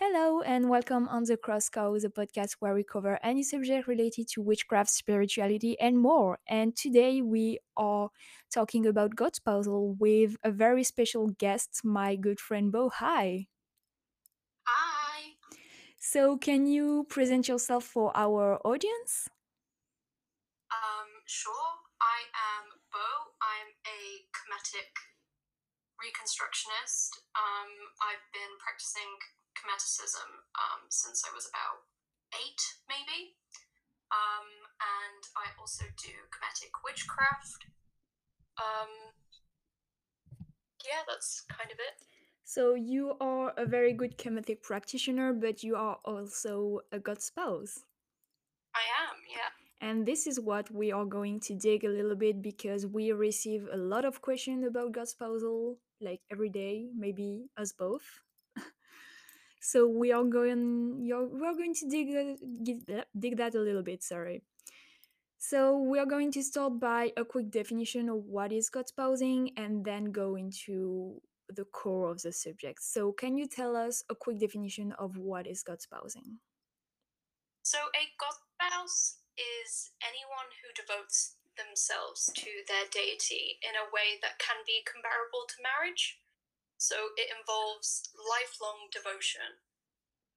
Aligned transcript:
Hello 0.00 0.42
and 0.42 0.70
welcome 0.70 1.08
on 1.08 1.24
the 1.24 1.36
Crosscow, 1.36 2.00
the 2.00 2.08
podcast 2.08 2.52
where 2.60 2.72
we 2.72 2.84
cover 2.84 3.18
any 3.20 3.42
subject 3.42 3.88
related 3.88 4.28
to 4.28 4.40
witchcraft, 4.40 4.90
spirituality, 4.90 5.76
and 5.80 5.98
more. 5.98 6.38
And 6.46 6.76
today 6.76 7.20
we 7.20 7.58
are 7.76 8.10
talking 8.48 8.86
about 8.86 9.16
God 9.16 9.34
spousal 9.34 9.94
with 9.98 10.36
a 10.44 10.52
very 10.52 10.84
special 10.84 11.30
guest, 11.30 11.80
my 11.82 12.14
good 12.14 12.38
friend 12.38 12.70
Beau. 12.70 12.90
Hi. 12.90 13.48
Hi. 14.68 15.20
So, 15.98 16.36
can 16.36 16.68
you 16.68 17.04
present 17.10 17.48
yourself 17.48 17.82
for 17.82 18.12
our 18.14 18.60
audience? 18.64 19.28
Um, 20.70 21.08
sure. 21.26 21.74
I 22.00 22.22
am 22.54 22.70
Beau. 22.92 23.34
I'm 23.42 23.74
a 23.82 23.98
Kemetic 24.30 24.94
reconstructionist. 25.98 27.10
Um, 27.34 27.70
I've 28.02 28.26
been 28.30 28.54
practicing 28.62 29.10
Kemeticism 29.58 30.30
um, 30.54 30.86
since 30.88 31.26
I 31.26 31.34
was 31.34 31.50
about 31.50 31.86
eight, 32.38 32.62
maybe. 32.86 33.34
Um, 34.08 34.48
and 34.80 35.22
I 35.36 35.52
also 35.60 35.84
do 35.98 36.14
Kemetic 36.32 36.72
witchcraft. 36.86 37.66
Um, 38.56 39.12
yeah, 40.86 41.02
that's 41.06 41.44
kind 41.50 41.70
of 41.70 41.78
it. 41.78 42.00
So, 42.44 42.74
you 42.74 43.12
are 43.20 43.52
a 43.58 43.66
very 43.66 43.92
good 43.92 44.16
Kemetic 44.16 44.62
practitioner, 44.62 45.34
but 45.34 45.62
you 45.62 45.76
are 45.76 45.98
also 46.04 46.80
a 46.92 46.98
God 46.98 47.20
spouse. 47.20 47.84
I 48.74 48.80
am, 49.04 49.20
yeah. 49.28 49.52
And 49.80 50.04
this 50.04 50.26
is 50.26 50.40
what 50.40 50.70
we 50.72 50.90
are 50.90 51.04
going 51.04 51.40
to 51.40 51.54
dig 51.54 51.84
a 51.84 51.88
little 51.88 52.16
bit 52.16 52.42
because 52.42 52.86
we 52.86 53.12
receive 53.12 53.68
a 53.72 53.76
lot 53.76 54.04
of 54.04 54.20
questions 54.20 54.66
about 54.66 54.92
God 54.92 55.08
spousal, 55.08 55.78
like 56.00 56.20
every 56.30 56.48
day, 56.48 56.88
maybe 56.96 57.46
us 57.56 57.72
both. 57.72 58.02
so 59.60 59.86
we 59.86 60.10
are 60.10 60.24
going, 60.24 60.98
you're, 61.00 61.28
we 61.28 61.46
are 61.46 61.54
going 61.54 61.74
to 61.74 61.88
dig 61.88 62.86
that, 62.86 63.06
dig 63.18 63.36
that 63.36 63.54
a 63.54 63.60
little 63.60 63.82
bit. 63.82 64.02
Sorry. 64.02 64.42
So 65.38 65.78
we 65.78 66.00
are 66.00 66.06
going 66.06 66.32
to 66.32 66.42
start 66.42 66.80
by 66.80 67.12
a 67.16 67.24
quick 67.24 67.50
definition 67.50 68.08
of 68.08 68.24
what 68.24 68.50
is 68.50 68.68
God 68.68 68.88
spousing, 68.88 69.52
and 69.56 69.84
then 69.84 70.10
go 70.10 70.34
into 70.34 71.22
the 71.48 71.64
core 71.64 72.10
of 72.10 72.20
the 72.22 72.32
subject. 72.32 72.82
So 72.82 73.12
can 73.12 73.38
you 73.38 73.46
tell 73.46 73.76
us 73.76 74.02
a 74.10 74.16
quick 74.16 74.40
definition 74.40 74.92
of 74.98 75.16
what 75.16 75.46
is 75.46 75.62
God 75.62 75.80
spousing? 75.80 76.38
So 77.62 77.78
a 77.78 78.04
God 78.18 78.34
spouse 78.54 79.18
is 79.38 79.94
anyone 80.02 80.50
who 80.60 80.74
devotes 80.74 81.38
themselves 81.58 82.30
to 82.38 82.62
their 82.70 82.86
deity 82.90 83.58
in 83.62 83.74
a 83.74 83.90
way 83.90 84.18
that 84.22 84.38
can 84.38 84.62
be 84.62 84.86
comparable 84.86 85.46
to 85.50 85.64
marriage. 85.64 86.22
So 86.78 87.14
it 87.18 87.30
involves 87.34 88.06
lifelong 88.14 88.86
devotion 88.94 89.58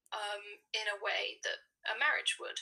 um, 0.09 0.66
in 0.73 0.89
a 0.89 0.97
way 0.97 1.38
that 1.45 1.69
a 1.85 1.97
marriage 1.97 2.41
would. 2.41 2.57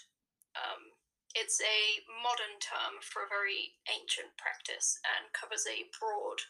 Um, 0.59 0.99
it's 1.31 1.63
a 1.63 2.03
modern 2.19 2.59
term 2.59 2.99
for 2.99 3.23
a 3.23 3.31
very 3.31 3.79
ancient 3.87 4.35
practice 4.35 4.99
and 5.07 5.31
covers 5.31 5.63
a 5.63 5.87
broad 5.95 6.43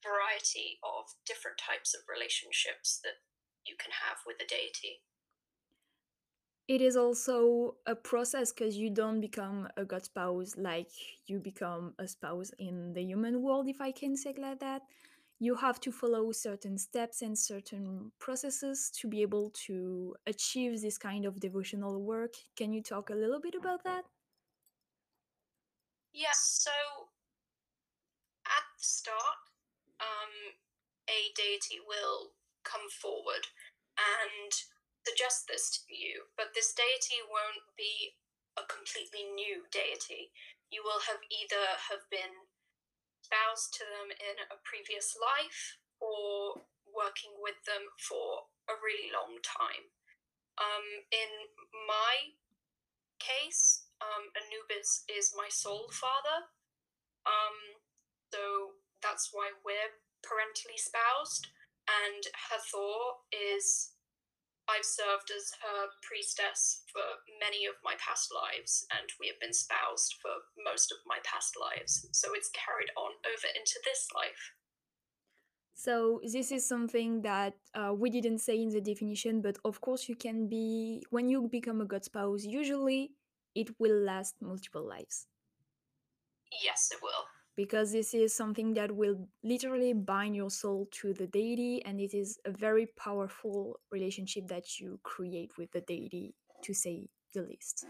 variety 0.00 0.80
of 0.80 1.12
different 1.28 1.60
types 1.60 1.92
of 1.92 2.08
relationships 2.08 2.96
that 3.04 3.20
you 3.68 3.76
can 3.76 3.92
have 3.92 4.24
with 4.24 4.40
a 4.40 4.48
deity 4.48 5.04
it 6.70 6.80
is 6.80 6.96
also 6.96 7.74
a 7.84 7.96
process 7.96 8.52
because 8.52 8.76
you 8.76 8.90
don't 8.90 9.20
become 9.20 9.66
a 9.76 9.84
god 9.84 10.04
spouse 10.04 10.54
like 10.56 10.92
you 11.26 11.40
become 11.40 11.92
a 11.98 12.06
spouse 12.06 12.52
in 12.60 12.92
the 12.92 13.02
human 13.02 13.42
world 13.42 13.66
if 13.66 13.80
i 13.80 13.90
can 13.90 14.16
say 14.16 14.32
like 14.38 14.60
that. 14.60 14.82
You 15.42 15.54
have 15.54 15.80
to 15.80 15.90
follow 15.90 16.32
certain 16.32 16.76
steps 16.76 17.22
and 17.22 17.36
certain 17.36 18.12
processes 18.18 18.92
to 19.00 19.08
be 19.08 19.22
able 19.22 19.48
to 19.66 20.14
achieve 20.26 20.82
this 20.82 20.98
kind 20.98 21.24
of 21.24 21.40
devotional 21.40 22.02
work. 22.02 22.34
Can 22.56 22.74
you 22.74 22.82
talk 22.82 23.08
a 23.08 23.14
little 23.14 23.40
bit 23.40 23.54
about 23.54 23.82
that? 23.84 24.04
Yes 26.12 26.38
so 26.64 26.76
at 28.46 28.66
the 28.78 28.84
start 28.84 29.40
um, 29.98 30.34
a 31.08 31.32
deity 31.34 31.80
will 31.88 32.32
come 32.62 32.86
forward 33.00 33.48
and 33.96 34.52
suggest 35.10 35.50
this 35.50 35.82
to 35.82 35.90
you, 35.90 36.30
but 36.38 36.54
this 36.54 36.70
deity 36.70 37.18
won't 37.26 37.66
be 37.74 38.14
a 38.54 38.62
completely 38.70 39.26
new 39.34 39.66
deity. 39.74 40.30
You 40.70 40.86
will 40.86 41.02
have 41.10 41.18
either 41.26 41.82
have 41.90 42.06
been 42.14 42.46
spoused 43.26 43.74
to 43.78 43.84
them 43.86 44.14
in 44.14 44.38
a 44.46 44.62
previous 44.62 45.18
life 45.18 45.82
or 45.98 46.62
working 46.86 47.34
with 47.42 47.58
them 47.66 47.90
for 47.98 48.46
a 48.70 48.78
really 48.78 49.10
long 49.10 49.42
time. 49.42 49.90
Um, 50.58 50.86
in 51.10 51.50
my 51.90 52.38
case, 53.18 53.90
um, 53.98 54.30
Anubis 54.38 55.02
is 55.10 55.34
my 55.34 55.50
soul 55.50 55.90
father. 55.90 56.46
Um, 57.26 57.82
so 58.30 58.78
that's 59.02 59.30
why 59.34 59.50
we're 59.66 59.98
parentally 60.22 60.78
spoused. 60.78 61.50
And 61.86 62.22
Hathor 62.34 63.26
is 63.34 63.98
I've 64.70 64.84
served 64.86 65.30
as 65.34 65.50
her 65.62 65.90
priestess 66.02 66.82
for 66.92 67.02
many 67.42 67.66
of 67.66 67.74
my 67.82 67.94
past 67.98 68.30
lives, 68.30 68.86
and 68.94 69.10
we 69.18 69.26
have 69.26 69.40
been 69.40 69.52
spoused 69.52 70.14
for 70.22 70.30
most 70.62 70.92
of 70.92 70.98
my 71.06 71.18
past 71.24 71.54
lives. 71.58 72.06
So 72.12 72.28
it's 72.34 72.50
carried 72.54 72.90
on 72.96 73.12
over 73.26 73.48
into 73.58 73.78
this 73.84 74.06
life. 74.14 74.54
So 75.74 76.20
this 76.22 76.52
is 76.52 76.68
something 76.68 77.22
that 77.22 77.54
uh, 77.74 77.92
we 77.96 78.10
didn't 78.10 78.38
say 78.38 78.60
in 78.60 78.68
the 78.68 78.80
definition, 78.80 79.40
but 79.40 79.58
of 79.64 79.80
course 79.80 80.08
you 80.08 80.14
can 80.14 80.46
be 80.46 81.02
when 81.10 81.28
you 81.28 81.48
become 81.48 81.80
a 81.80 81.86
god 81.86 82.04
spouse. 82.04 82.44
Usually, 82.44 83.12
it 83.54 83.70
will 83.80 83.98
last 84.04 84.36
multiple 84.40 84.86
lives. 84.86 85.26
Yes, 86.62 86.90
it 86.92 87.00
will 87.02 87.24
because 87.60 87.92
this 87.92 88.14
is 88.14 88.34
something 88.34 88.72
that 88.72 88.90
will 88.90 89.28
literally 89.44 89.92
bind 89.92 90.34
your 90.34 90.48
soul 90.48 90.88
to 90.90 91.12
the 91.12 91.26
deity 91.26 91.84
and 91.84 92.00
it 92.00 92.14
is 92.14 92.38
a 92.46 92.50
very 92.50 92.86
powerful 92.96 93.78
relationship 93.92 94.48
that 94.48 94.80
you 94.80 94.98
create 95.02 95.50
with 95.58 95.70
the 95.72 95.82
deity 95.82 96.34
to 96.62 96.72
say 96.72 97.06
the 97.34 97.42
least. 97.42 97.84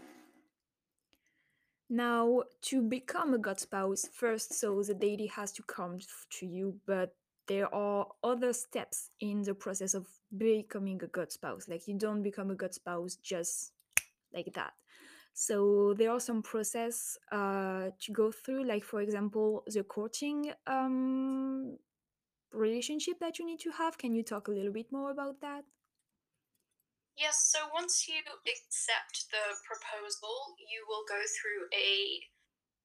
Now 1.89 2.43
to 2.63 2.81
become 2.81 3.33
a 3.33 3.37
god 3.37 3.61
spouse 3.61 4.09
first 4.11 4.53
so 4.59 4.83
the 4.83 4.93
deity 4.93 5.27
has 5.27 5.53
to 5.53 5.63
come 5.63 5.99
to 6.39 6.45
you 6.45 6.75
but 6.85 7.15
there 7.47 7.73
are 7.73 8.07
other 8.25 8.51
steps 8.51 9.11
in 9.21 9.41
the 9.43 9.53
process 9.53 9.93
of 9.93 10.05
becoming 10.37 11.01
a 11.01 11.07
god 11.07 11.31
spouse. 11.31 11.69
Like 11.69 11.87
you 11.87 11.97
don't 11.97 12.23
become 12.23 12.51
a 12.51 12.55
god 12.55 12.73
spouse 12.73 13.15
just 13.15 13.71
like 14.33 14.51
that 14.55 14.73
so 15.33 15.93
there 15.97 16.11
are 16.11 16.19
some 16.19 16.41
process 16.41 17.17
uh, 17.31 17.89
to 17.99 18.11
go 18.11 18.31
through, 18.31 18.65
like 18.65 18.83
for 18.83 19.01
example, 19.01 19.63
the 19.67 19.83
courting 19.83 20.51
um, 20.67 21.77
relationship 22.51 23.19
that 23.19 23.39
you 23.39 23.45
need 23.45 23.59
to 23.61 23.71
have. 23.71 23.97
Can 23.97 24.13
you 24.13 24.23
talk 24.23 24.47
a 24.47 24.51
little 24.51 24.73
bit 24.73 24.91
more 24.91 25.11
about 25.11 25.39
that? 25.41 25.63
Yes, 27.17 27.51
so 27.51 27.67
once 27.73 28.07
you 28.07 28.23
accept 28.47 29.29
the 29.31 29.55
proposal, 29.67 30.55
you 30.57 30.83
will 30.87 31.03
go 31.07 31.19
through 31.19 31.67
a 31.69 32.23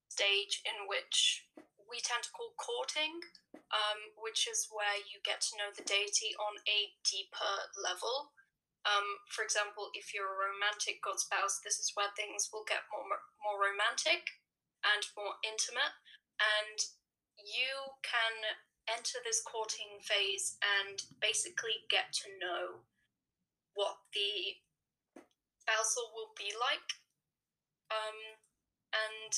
stage 0.09 0.63
in 0.67 0.87
which 0.91 1.47
we 1.89 2.03
tend 2.03 2.23
to 2.27 2.35
call 2.35 2.53
courting, 2.59 3.23
um, 3.71 4.01
which 4.19 4.51
is 4.51 4.67
where 4.71 4.99
you 5.09 5.23
get 5.23 5.41
to 5.41 5.57
know 5.57 5.71
the 5.71 5.87
deity 5.87 6.35
on 6.37 6.59
a 6.67 6.91
deeper 7.07 7.55
level. 7.79 8.35
Um, 8.87 9.19
for 9.35 9.43
example, 9.43 9.91
if 9.99 10.15
you're 10.15 10.31
a 10.31 10.47
romantic 10.47 11.03
god 11.03 11.19
spouse, 11.19 11.59
this 11.67 11.83
is 11.83 11.91
where 11.99 12.15
things 12.15 12.55
will 12.55 12.65
get 12.65 12.87
more 12.95 13.03
more 13.43 13.59
romantic 13.59 14.23
and 14.87 15.03
more 15.19 15.35
intimate, 15.43 15.95
and 16.39 16.79
you 17.43 17.99
can 18.07 18.55
enter 18.87 19.19
this 19.27 19.43
courting 19.43 19.99
phase 19.99 20.55
and 20.63 21.03
basically 21.19 21.83
get 21.91 22.15
to 22.23 22.31
know 22.39 22.87
what 23.75 23.99
the 24.15 24.63
spousal 25.59 26.15
will 26.15 26.31
be 26.39 26.55
like. 26.55 27.03
Um, 27.91 28.39
and 28.95 29.31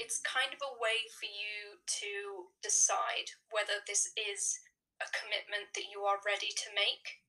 it's 0.00 0.24
kind 0.24 0.52
of 0.52 0.60
a 0.64 0.76
way 0.80 1.04
for 1.12 1.28
you 1.28 1.80
to 2.00 2.12
decide 2.64 3.36
whether 3.52 3.84
this 3.84 4.12
is 4.16 4.60
a 5.00 5.08
commitment 5.12 5.72
that 5.76 5.92
you 5.92 6.08
are 6.08 6.24
ready 6.24 6.52
to 6.56 6.68
make 6.72 7.20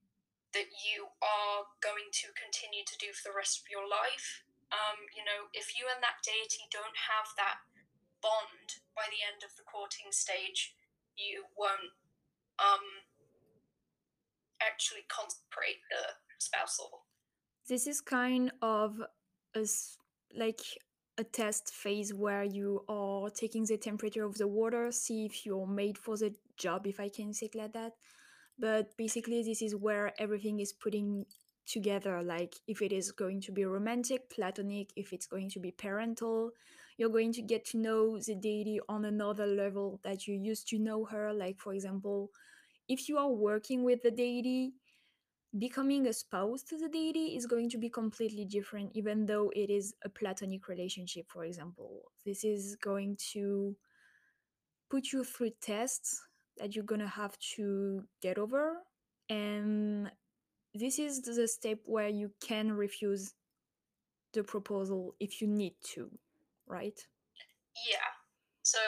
that 0.57 0.73
you 0.73 1.05
are 1.21 1.69
going 1.85 2.09
to 2.09 2.33
continue 2.33 2.81
to 2.81 2.97
do 2.97 3.13
for 3.13 3.29
the 3.29 3.37
rest 3.37 3.61
of 3.61 3.69
your 3.69 3.85
life. 3.85 4.41
Um, 4.73 5.05
you 5.13 5.21
know, 5.21 5.53
if 5.53 5.77
you 5.77 5.85
and 5.85 6.01
that 6.01 6.25
deity 6.25 6.65
don't 6.73 6.97
have 6.97 7.29
that 7.37 7.61
bond 8.25 8.81
by 8.97 9.05
the 9.13 9.21
end 9.21 9.45
of 9.45 9.53
the 9.53 9.61
courting 9.69 10.09
stage, 10.09 10.73
you 11.13 11.45
won't 11.53 11.93
um, 12.57 13.05
actually 14.57 15.05
consecrate 15.05 15.85
the 15.93 16.17
spousal. 16.41 17.05
This 17.69 17.85
is 17.85 18.01
kind 18.01 18.49
of 18.65 18.97
a, 19.53 19.63
like 20.33 20.61
a 21.19 21.23
test 21.23 21.69
phase 21.69 22.13
where 22.13 22.43
you 22.43 22.81
are 22.89 23.29
taking 23.29 23.63
the 23.65 23.77
temperature 23.77 24.25
of 24.25 24.41
the 24.41 24.47
water, 24.47 24.91
see 24.91 25.25
if 25.25 25.45
you're 25.45 25.67
made 25.67 25.99
for 25.99 26.17
the 26.17 26.33
job, 26.57 26.87
if 26.87 26.99
I 26.99 27.09
can 27.09 27.31
say 27.31 27.45
it 27.45 27.55
like 27.55 27.73
that 27.73 27.93
but 28.59 28.95
basically 28.97 29.43
this 29.43 29.61
is 29.61 29.75
where 29.75 30.13
everything 30.19 30.59
is 30.59 30.73
putting 30.73 31.25
together 31.65 32.23
like 32.23 32.55
if 32.67 32.81
it 32.81 32.93
is 32.93 33.11
going 33.11 33.41
to 33.41 33.51
be 33.51 33.65
romantic 33.65 34.29
platonic 34.29 34.89
if 34.95 35.11
it's 35.11 35.27
going 35.27 35.49
to 35.49 35.59
be 35.59 35.71
parental 35.71 36.51
you're 36.97 37.09
going 37.09 37.31
to 37.31 37.41
get 37.41 37.63
to 37.65 37.77
know 37.77 38.19
the 38.19 38.35
deity 38.35 38.79
on 38.89 39.05
another 39.05 39.45
level 39.45 39.99
that 40.03 40.27
you 40.27 40.33
used 40.35 40.67
to 40.67 40.79
know 40.79 41.05
her. 41.05 41.31
Like 41.31 41.59
for 41.59 41.73
example 41.73 42.31
if 42.89 43.07
you 43.07 43.17
are 43.17 43.29
working 43.29 43.83
with 43.83 44.01
the 44.01 44.11
deity 44.11 44.73
becoming 45.57 46.07
a 46.07 46.13
spouse 46.13 46.63
to 46.63 46.77
the 46.77 46.89
deity 46.89 47.35
is 47.35 47.45
going 47.45 47.69
to 47.69 47.77
be 47.77 47.89
completely 47.89 48.45
different 48.45 48.91
even 48.93 49.25
though 49.25 49.51
it 49.55 49.69
is 49.69 49.93
a 50.03 50.09
platonic 50.09 50.67
relationship 50.67 51.25
for 51.29 51.45
example. 51.45 52.03
This 52.25 52.43
is 52.43 52.75
going 52.75 53.17
to 53.31 53.75
put 54.89 55.11
you 55.11 55.23
through 55.23 55.51
tests 55.61 56.21
that 56.59 56.75
you're 56.75 56.85
to 56.99 57.07
have 57.07 57.37
to 57.55 58.03
get 58.21 58.37
over 58.37 58.77
and 59.29 60.11
this 60.73 60.99
is 60.99 61.21
the 61.21 61.47
step 61.47 61.79
where 61.85 62.07
you 62.07 62.31
can 62.39 62.71
refuse 62.71 63.33
the 64.33 64.43
proposal 64.43 65.15
if 65.19 65.41
you 65.41 65.47
need 65.47 65.73
to 65.83 66.09
right 66.67 67.07
Yeah. 67.85 68.17
So 68.63 68.81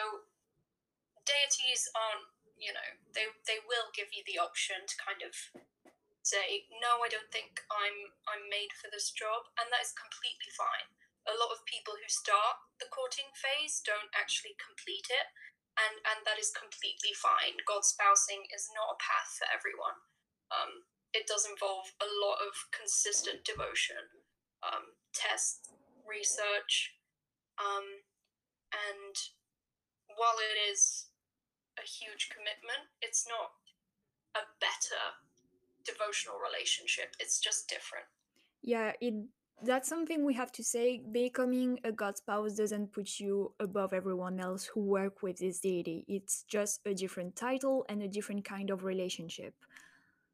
deities 1.30 1.86
aren't, 1.94 2.26
you 2.58 2.74
know, 2.74 2.90
they 3.14 3.30
they 3.46 3.62
will 3.62 3.94
give 3.94 4.10
you 4.10 4.26
the 4.26 4.42
option 4.42 4.82
to 4.90 4.96
kind 4.98 5.22
of 5.22 5.34
say, 6.26 6.66
no, 6.82 7.06
I 7.06 7.10
don't 7.10 7.30
think 7.30 7.62
I'm 7.70 8.12
I'm 8.26 8.50
made 8.50 8.74
for 8.74 8.90
this 8.90 9.14
job, 9.14 9.48
and 9.62 9.70
that 9.70 9.86
is 9.86 9.94
completely 9.94 10.52
fine. 10.58 10.90
A 11.30 11.38
lot 11.38 11.54
of 11.54 11.70
people 11.70 11.94
who 11.94 12.10
start 12.10 12.66
the 12.82 12.90
courting 12.90 13.30
phase 13.38 13.80
don't 13.86 14.10
actually 14.18 14.58
complete 14.58 15.08
it, 15.14 15.30
and 15.86 15.96
and 16.04 16.20
that 16.28 16.40
is 16.40 16.52
completely 16.52 17.16
fine. 17.16 17.60
God 17.64 17.86
spousing 17.88 18.46
is 18.52 18.68
not 18.76 18.96
a 18.96 19.02
path 19.02 19.32
for 19.40 19.48
everyone. 19.48 19.98
Um, 20.52 20.84
it 21.14 21.26
does 21.26 21.48
involve 21.50 21.90
a 22.02 22.10
lot 22.10 22.38
of 22.44 22.54
consistent 22.70 23.42
devotion, 23.46 24.22
um, 24.62 24.94
tests, 25.14 25.70
research, 26.06 26.94
um, 27.58 28.06
and 28.74 29.16
while 30.14 30.38
it 30.38 30.58
is 30.70 31.10
a 31.78 31.86
huge 31.86 32.30
commitment, 32.30 32.92
it's 33.02 33.26
not 33.26 33.56
a 34.36 34.46
better 34.60 35.18
devotional 35.86 36.38
relationship. 36.38 37.16
It's 37.20 37.40
just 37.40 37.70
different. 37.70 38.06
yeah 38.62 38.92
it 39.00 39.16
that's 39.64 39.90
something 39.90 40.26
we 40.26 40.34
have 40.36 40.52
to 40.54 40.64
say. 40.64 41.02
Becoming 41.12 41.80
a 41.84 41.92
god 41.92 42.18
spouse 42.18 42.56
doesn't 42.56 42.92
put 42.94 43.20
you 43.20 43.54
above 43.60 43.94
everyone 43.94 44.40
else 44.40 44.66
who 44.66 44.82
work 44.82 45.22
with 45.22 45.38
this 45.40 45.60
deity. 45.60 46.06
It's 46.08 46.44
just 46.48 46.82
a 46.86 46.94
different 46.94 47.36
title 47.36 47.86
and 47.90 48.02
a 48.02 48.08
different 48.08 48.46
kind 48.46 48.70
of 48.70 48.84
relationship. 48.84 49.54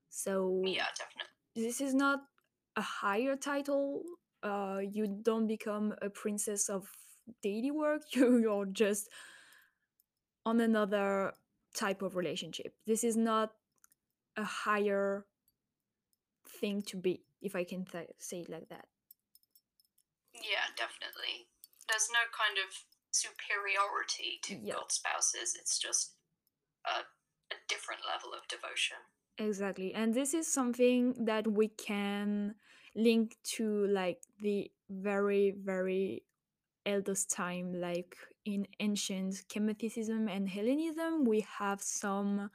So 0.10 0.62
Yeah, 0.66 0.86
definitely. 0.98 1.34
this 1.56 1.82
is 1.82 1.94
not 1.94 2.22
a 2.76 2.82
higher 2.82 3.36
title. 3.36 4.04
Uh 4.44 4.80
you 4.84 5.08
don't 5.08 5.48
become 5.48 5.94
a 6.02 6.10
princess 6.10 6.70
of 6.70 6.88
deity 7.42 7.72
work. 7.72 8.02
You, 8.16 8.38
you're 8.40 8.66
just 8.68 9.10
on 10.46 10.60
another 10.62 11.34
type 11.74 12.02
of 12.02 12.16
relationship. 12.16 12.76
This 12.86 13.04
is 13.04 13.18
not 13.18 13.52
a 14.38 14.44
higher 14.44 15.26
thing 16.62 16.82
to 16.82 16.98
be 16.98 17.22
if 17.42 17.56
i 17.56 17.64
can 17.64 17.86
th- 17.86 18.10
say 18.18 18.40
it 18.42 18.50
like 18.50 18.68
that 18.70 18.86
Yeah, 20.42 20.68
definitely. 20.76 21.48
There's 21.90 22.10
no 22.12 22.26
kind 22.34 22.58
of 22.58 22.74
superiority 23.12 24.40
to 24.44 24.56
Yeah. 24.56 24.76
God 24.76 24.92
spouses. 24.92 25.56
It's 25.56 25.80
just 25.80 26.16
a, 26.86 27.06
a 27.54 27.58
different 27.68 28.02
level 28.06 28.34
of 28.34 28.48
devotion. 28.48 28.98
Exactly. 29.38 29.94
And 29.94 30.14
this 30.14 30.34
is 30.34 30.52
something 30.52 31.26
that 31.26 31.48
we 31.48 31.68
can 31.68 32.56
link 32.96 33.36
to 33.56 33.88
like 33.88 34.22
the 34.40 34.72
very, 34.90 35.52
very 35.52 36.24
eldest 36.86 37.30
time, 37.32 37.74
like 37.74 38.16
in 38.46 38.68
ancient 38.80 39.44
Kemeticism 39.50 40.30
and 40.30 40.48
Hellenism, 40.48 41.26
we 41.26 41.46
have 41.58 41.82
some 41.82 42.50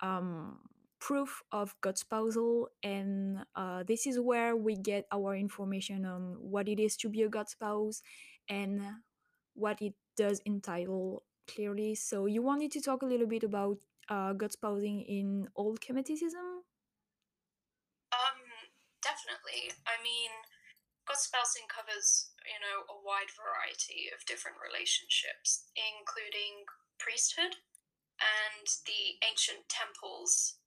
um, 0.00 0.58
proof 1.00 1.42
of 1.50 1.74
God 1.80 1.98
spousal, 1.98 2.68
and 2.82 3.44
uh, 3.56 3.82
this 3.82 4.06
is 4.06 4.20
where 4.20 4.54
we 4.54 4.76
get 4.76 5.06
our 5.10 5.34
information 5.34 6.04
on 6.04 6.36
what 6.38 6.68
it 6.68 6.78
is 6.78 6.96
to 6.98 7.08
be 7.08 7.22
a 7.22 7.28
God 7.28 7.48
spouse 7.48 8.02
and 8.48 8.82
what 9.54 9.80
it 9.80 9.94
does 10.16 10.40
entitle 10.46 11.24
clearly. 11.48 11.94
So, 11.94 12.26
you 12.26 12.42
wanted 12.42 12.70
to 12.72 12.80
talk 12.80 13.02
a 13.02 13.06
little 13.06 13.26
bit 13.26 13.42
about 13.42 13.78
uh, 14.08 14.34
God 14.34 14.52
spousing 14.52 15.02
in 15.02 15.48
Old 15.56 15.80
Kemeticism? 15.80 16.62
Um, 18.12 18.40
definitely. 19.02 19.72
I 19.86 19.96
mean, 20.02 20.30
God 21.08 21.16
spousing 21.16 21.66
covers, 21.66 22.30
you 22.44 22.60
know, 22.60 22.84
a 22.86 22.96
wide 23.02 23.32
variety 23.32 24.12
of 24.12 24.26
different 24.26 24.58
relationships, 24.60 25.70
including 25.74 26.68
priesthood 26.98 27.56
and 28.20 28.66
the 28.84 29.16
ancient 29.24 29.64
temples 29.72 30.59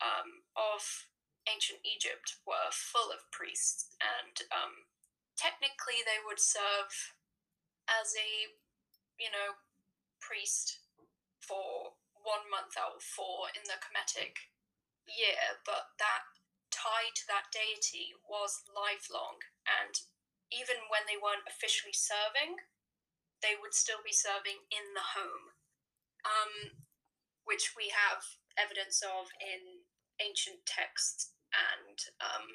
um, 0.00 0.46
of 0.56 1.10
ancient 1.44 1.84
Egypt 1.84 2.40
were 2.48 2.72
full 2.72 3.12
of 3.12 3.28
priests, 3.30 3.92
and 4.00 4.48
um, 4.48 4.88
technically 5.36 6.00
they 6.02 6.20
would 6.24 6.40
serve 6.40 6.90
as 7.84 8.16
a, 8.16 8.56
you 9.20 9.28
know, 9.28 9.60
priest 10.20 10.80
for 11.44 12.00
one 12.16 12.48
month 12.48 12.80
out 12.80 12.96
of 12.96 13.04
four 13.04 13.52
in 13.52 13.68
the 13.68 13.76
Kemetic 13.76 14.48
year, 15.04 15.60
but 15.68 15.92
that 16.00 16.24
tie 16.72 17.12
to 17.12 17.24
that 17.28 17.52
deity 17.52 18.16
was 18.24 18.64
lifelong, 18.72 19.44
and 19.68 20.00
even 20.48 20.88
when 20.88 21.04
they 21.04 21.20
weren't 21.20 21.44
officially 21.44 21.94
serving, 21.94 22.64
they 23.44 23.52
would 23.60 23.76
still 23.76 24.00
be 24.00 24.16
serving 24.16 24.64
in 24.72 24.96
the 24.96 25.12
home, 25.12 25.52
um, 26.24 26.80
which 27.44 27.76
we 27.76 27.92
have 27.92 28.24
evidence 28.56 29.04
of 29.04 29.28
in 29.36 29.83
ancient 30.20 30.58
texts 30.66 31.32
and 31.54 31.98
um, 32.20 32.46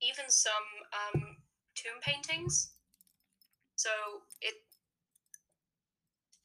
even 0.00 0.26
some 0.28 0.68
um, 0.94 1.36
tomb 1.74 2.00
paintings. 2.02 2.72
So 3.76 3.90
it 4.40 4.54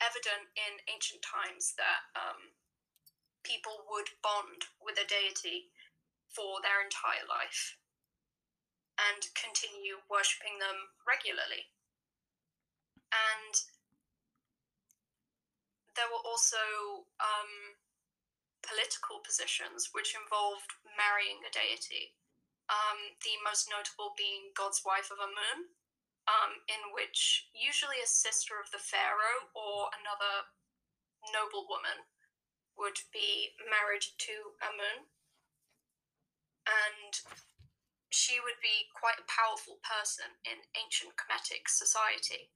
evident 0.01 0.45
in 0.53 0.77
ancient 0.93 1.21
times 1.25 1.73
that 1.77 2.05
um, 2.13 2.53
people 3.41 3.85
would 3.89 4.09
bond 4.21 4.69
with 4.81 4.97
a 5.01 5.07
deity 5.09 5.73
for 6.29 6.61
their 6.61 6.85
entire 6.85 7.25
life 7.25 7.77
and 8.97 9.25
continue 9.33 10.01
worshipping 10.09 10.57
them 10.61 10.93
regularly. 11.05 11.69
And 13.13 13.53
there 15.97 16.09
were 16.13 16.21
also 16.25 16.61
um, 17.17 17.77
political 18.65 19.21
positions 19.23 19.93
which 19.93 20.17
involved 20.17 20.71
marrying 20.97 21.41
a 21.45 21.51
deity. 21.51 22.17
Um, 22.67 23.15
the 23.23 23.39
most 23.47 23.71
notable 23.71 24.11
being 24.19 24.51
God's 24.51 24.83
wife 24.83 25.07
of 25.07 25.23
Amun, 25.23 25.71
um, 26.27 26.59
in 26.67 26.91
which 26.91 27.47
usually 27.55 28.03
a 28.03 28.09
sister 28.09 28.59
of 28.59 28.67
the 28.75 28.83
pharaoh 28.83 29.47
or 29.55 29.87
another 29.95 30.51
noble 31.31 31.63
woman 31.71 32.03
would 32.75 32.99
be 33.15 33.55
married 33.71 34.03
to 34.03 34.35
Amun, 34.59 35.07
and 36.67 37.13
she 38.11 38.43
would 38.43 38.59
be 38.59 38.91
quite 38.91 39.19
a 39.19 39.31
powerful 39.31 39.79
person 39.81 40.27
in 40.43 40.59
ancient 40.75 41.15
Kemetic 41.15 41.71
society. 41.71 42.51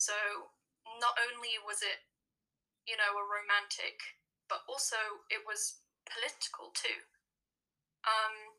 So 0.00 0.16
not 1.00 1.16
only 1.20 1.60
was 1.60 1.84
it, 1.84 2.04
you 2.88 2.96
know, 2.96 3.16
a 3.16 3.24
romantic, 3.24 4.00
but 4.48 4.60
also 4.68 4.96
it 5.30 5.42
was 5.46 5.80
political 6.06 6.70
too. 6.74 7.00
Um, 8.04 8.54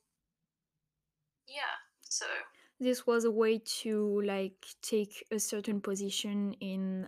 yeah, 1.48 1.78
so 2.02 2.26
This 2.80 3.06
was 3.06 3.26
a 3.26 3.32
way 3.32 3.60
to 3.82 4.22
like 4.22 4.66
take 4.82 5.26
a 5.32 5.40
certain 5.40 5.82
position 5.82 6.54
in 6.60 7.08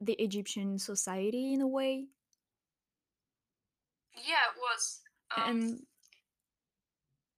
the 0.00 0.14
Egyptian 0.14 0.78
society 0.78 1.54
in 1.54 1.60
a 1.60 1.68
way. 1.68 2.08
yeah, 4.16 4.50
it 4.54 4.58
was. 4.58 5.00
Um, 5.36 5.50
and 5.50 5.82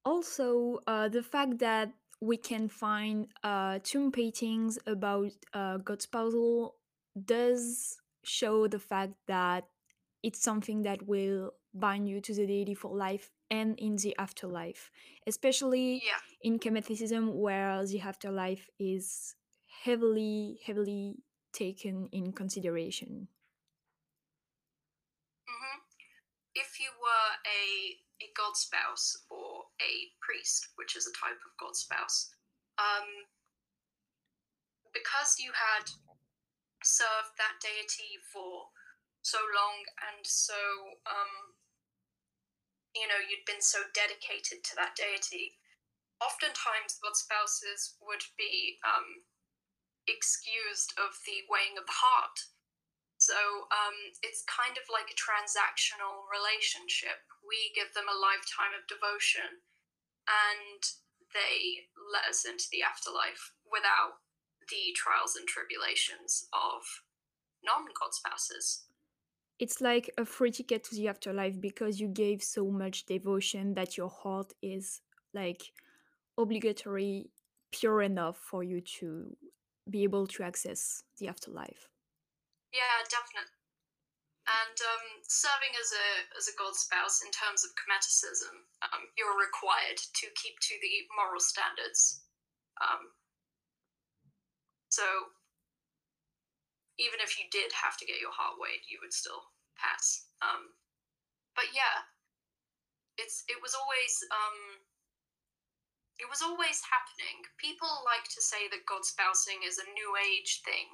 also 0.05 0.79
uh, 0.87 1.09
the 1.09 1.23
fact 1.23 1.59
that 1.59 1.91
we 2.21 2.37
can 2.37 2.67
find 2.67 3.27
uh, 3.43 3.79
tomb 3.83 4.11
paintings 4.11 4.77
about 4.85 5.31
uh, 5.53 5.77
God 5.77 6.01
spousal 6.01 6.75
does 7.25 7.97
show 8.23 8.67
the 8.67 8.79
fact 8.79 9.13
that 9.27 9.65
it's 10.23 10.41
something 10.41 10.83
that 10.83 11.07
will 11.07 11.53
bind 11.73 12.07
you 12.09 12.19
to 12.21 12.33
the 12.33 12.45
deity 12.47 12.73
for 12.73 12.95
life 12.95 13.29
and 13.49 13.77
in 13.79 13.95
the 13.97 14.15
afterlife, 14.17 14.91
especially 15.27 16.01
yeah, 16.05 16.19
in 16.41 16.59
Kemeticism, 16.59 17.33
where 17.33 17.85
the 17.85 18.01
afterlife 18.01 18.69
is 18.79 19.35
heavily, 19.83 20.59
heavily 20.65 21.17
taken 21.53 22.09
in 22.11 22.31
consideration. 22.33 23.27
hmm 25.47 25.79
if 26.55 26.79
you 26.79 26.89
were 26.99 27.29
a 27.45 27.63
a 28.21 28.27
god 28.35 28.55
spouse 28.57 29.15
or 29.29 29.63
a 29.79 29.93
priest, 30.21 30.67
which 30.75 30.95
is 30.95 31.07
a 31.07 31.13
type 31.15 31.39
of 31.39 31.51
god 31.59 31.75
spouse. 31.75 32.31
Um, 32.77 33.07
because 34.93 35.37
you 35.39 35.51
had 35.53 35.85
served 36.83 37.35
that 37.37 37.59
deity 37.61 38.17
for 38.33 38.71
so 39.29 39.37
long 39.53 39.85
and 40.09 40.25
so 40.25 40.57
um, 41.05 41.53
you 42.97 43.05
know 43.05 43.21
you'd 43.21 43.45
been 43.45 43.61
so 43.61 43.85
dedicated 43.93 44.65
to 44.65 44.73
that 44.73 44.97
deity. 44.97 45.61
Oftentimes 46.17 46.97
god 46.99 47.13
spouses 47.13 47.95
would 48.01 48.25
be 48.35 48.81
um, 48.81 49.29
excused 50.09 50.97
of 50.97 51.21
the 51.29 51.45
weighing 51.45 51.77
of 51.77 51.85
the 51.85 52.01
heart. 52.01 52.49
So 53.21 53.69
um, 53.69 54.15
it's 54.23 54.47
kind 54.47 54.79
of 54.79 54.87
like 54.89 55.11
a 55.11 55.21
transactional 55.21 56.25
relationship. 56.31 57.21
We 57.43 57.75
give 57.75 57.91
them 57.91 58.07
a 58.07 58.15
lifetime 58.15 58.71
of 58.73 58.87
devotion 58.89 59.61
and 60.25 60.81
they 61.35 61.91
let 61.93 62.25
us 62.25 62.47
into 62.47 62.65
the 62.71 62.81
afterlife 62.81 63.53
without 63.67 64.23
the 64.71 64.95
trials 64.95 65.37
and 65.37 65.45
tribulations 65.45 66.47
of 66.53 66.81
non 67.61 67.85
god 67.93 68.15
spouses 68.15 68.88
it's 69.59 69.81
like 69.81 70.09
a 70.17 70.25
free 70.25 70.51
ticket 70.51 70.83
to 70.85 70.95
the 70.95 71.07
afterlife 71.07 71.59
because 71.59 71.99
you 71.99 72.07
gave 72.07 72.41
so 72.41 72.69
much 72.69 73.05
devotion 73.05 73.73
that 73.73 73.97
your 73.97 74.09
heart 74.09 74.53
is 74.61 75.01
like 75.33 75.71
obligatory 76.37 77.29
pure 77.71 78.01
enough 78.01 78.37
for 78.37 78.63
you 78.63 78.81
to 78.81 79.35
be 79.89 80.03
able 80.03 80.25
to 80.27 80.43
access 80.43 81.03
the 81.17 81.27
afterlife. 81.27 81.89
Yeah 82.73 83.03
definitely 83.09 83.59
and 84.49 84.77
um, 84.81 85.05
serving 85.29 85.73
as 85.77 85.93
a 85.93 86.07
as 86.37 86.45
a 86.49 86.57
god 86.57 86.73
spouse 86.73 87.21
in 87.21 87.29
terms 87.29 87.61
of 87.61 87.69
kemeticism 87.77 88.53
um, 88.81 89.05
you're 89.13 89.37
required 89.37 89.97
to 90.17 90.25
keep 90.33 90.57
to 90.59 90.73
the 90.81 91.05
moral 91.13 91.39
standards 91.39 92.25
um, 92.81 93.13
so 94.89 95.05
even 96.99 97.23
if 97.23 97.39
you 97.39 97.47
did 97.49 97.71
have 97.71 97.95
to 97.97 98.05
get 98.05 98.19
your 98.19 98.35
heart 98.35 98.59
weighed, 98.59 98.83
you 98.85 98.99
would 99.01 99.15
still 99.15 99.55
pass. 99.79 100.27
Um, 100.43 100.75
but 101.55 101.71
yeah, 101.71 102.03
it's 103.15 103.47
it 103.47 103.57
was 103.63 103.73
always 103.73 104.13
um, 104.31 104.83
it 106.19 106.27
was 106.27 106.43
always 106.43 106.83
happening. 106.83 107.47
People 107.55 108.03
like 108.03 108.27
to 108.35 108.43
say 108.43 108.67
that 108.69 108.85
God 108.85 109.07
spousing 109.07 109.63
is 109.63 109.79
a 109.79 109.91
new 109.95 110.19
age 110.19 110.61
thing, 110.67 110.91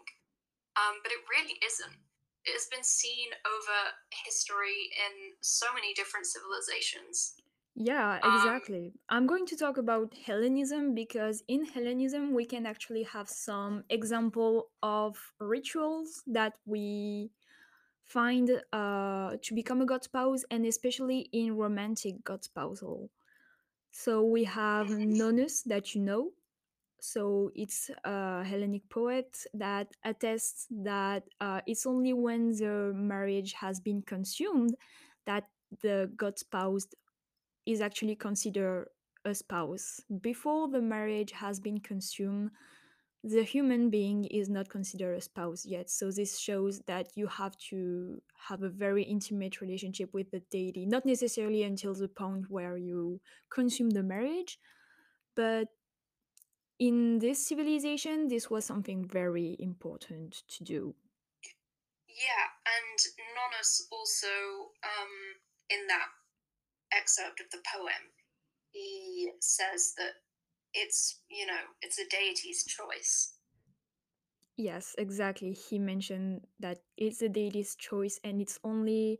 um, 0.77 1.01
but 1.01 1.11
it 1.11 1.25
really 1.25 1.57
isn't. 1.65 1.97
It 2.45 2.53
has 2.53 2.69
been 2.69 2.85
seen 2.85 3.33
over 3.41 3.77
history 4.13 4.93
in 4.93 5.33
so 5.41 5.73
many 5.73 5.97
different 5.97 6.29
civilizations. 6.29 7.41
Yeah, 7.75 8.19
Um, 8.23 8.33
exactly. 8.35 8.93
I'm 9.09 9.27
going 9.27 9.45
to 9.47 9.57
talk 9.57 9.77
about 9.77 10.13
Hellenism 10.25 10.95
because 10.95 11.43
in 11.47 11.65
Hellenism 11.65 12.33
we 12.33 12.45
can 12.45 12.65
actually 12.65 13.03
have 13.03 13.29
some 13.29 13.83
example 13.89 14.69
of 14.81 15.17
rituals 15.39 16.23
that 16.27 16.53
we 16.65 17.31
find 18.03 18.49
uh, 18.73 19.37
to 19.41 19.53
become 19.55 19.81
a 19.81 19.85
god 19.85 20.03
spouse 20.03 20.43
and 20.51 20.65
especially 20.65 21.29
in 21.33 21.55
romantic 21.57 22.23
god 22.23 22.43
spousal. 22.43 23.09
So 23.91 24.23
we 24.25 24.43
have 24.45 24.89
Nonnus 25.07 25.63
that 25.63 25.95
you 25.95 26.01
know. 26.01 26.31
So 27.01 27.51
it's 27.55 27.91
a 28.03 28.43
Hellenic 28.43 28.89
poet 28.89 29.37
that 29.53 29.87
attests 30.05 30.67
that 30.71 31.23
uh, 31.41 31.61
it's 31.67 31.85
only 31.85 32.13
when 32.13 32.49
the 32.51 32.93
marriage 32.95 33.53
has 33.53 33.79
been 33.79 34.01
consumed 34.01 34.75
that 35.25 35.45
the 35.81 36.11
god 36.17 36.39
spouse 36.39 36.87
is 37.65 37.81
actually 37.81 38.15
considered 38.15 38.87
a 39.25 39.33
spouse. 39.33 40.01
Before 40.21 40.67
the 40.67 40.81
marriage 40.81 41.31
has 41.31 41.59
been 41.59 41.79
consumed, 41.79 42.51
the 43.23 43.43
human 43.43 43.89
being 43.89 44.25
is 44.25 44.49
not 44.49 44.69
considered 44.69 45.15
a 45.15 45.21
spouse 45.21 45.65
yet. 45.65 45.89
So 45.89 46.11
this 46.11 46.37
shows 46.37 46.81
that 46.81 47.07
you 47.15 47.25
have 47.25 47.57
to 47.69 48.21
have 48.47 48.61
a 48.61 48.69
very 48.69 49.01
intimate 49.01 49.61
relationship 49.61 50.13
with 50.13 50.29
the 50.29 50.41
deity, 50.51 50.85
not 50.85 51.07
necessarily 51.07 51.63
until 51.63 51.95
the 51.95 52.07
point 52.07 52.45
where 52.49 52.77
you 52.77 53.19
consume 53.49 53.89
the 53.89 54.03
marriage, 54.03 54.59
but 55.35 55.69
in 56.77 57.19
this 57.19 57.47
civilization, 57.47 58.27
this 58.27 58.49
was 58.49 58.65
something 58.65 59.07
very 59.07 59.55
important 59.59 60.43
to 60.49 60.63
do. 60.63 60.95
Yeah, 62.07 62.47
and 62.65 62.99
Nonnus 63.35 63.87
also, 63.91 64.27
um, 64.83 65.11
in 65.69 65.87
that 65.87 66.07
excerpt 66.93 67.39
of 67.39 67.47
the 67.51 67.61
poem, 67.73 68.11
he 68.71 69.31
says 69.41 69.93
that 69.97 70.13
it's, 70.73 71.21
you 71.29 71.45
know, 71.45 71.63
it's 71.81 71.99
a 71.99 72.07
deity's 72.09 72.65
choice. 72.65 73.33
Yes, 74.57 74.95
exactly. 74.97 75.51
He 75.51 75.79
mentioned 75.79 76.41
that 76.59 76.79
it's 76.97 77.19
the 77.19 77.29
deity's 77.29 77.75
choice 77.75 78.19
and 78.23 78.41
it's 78.41 78.59
only 78.63 79.19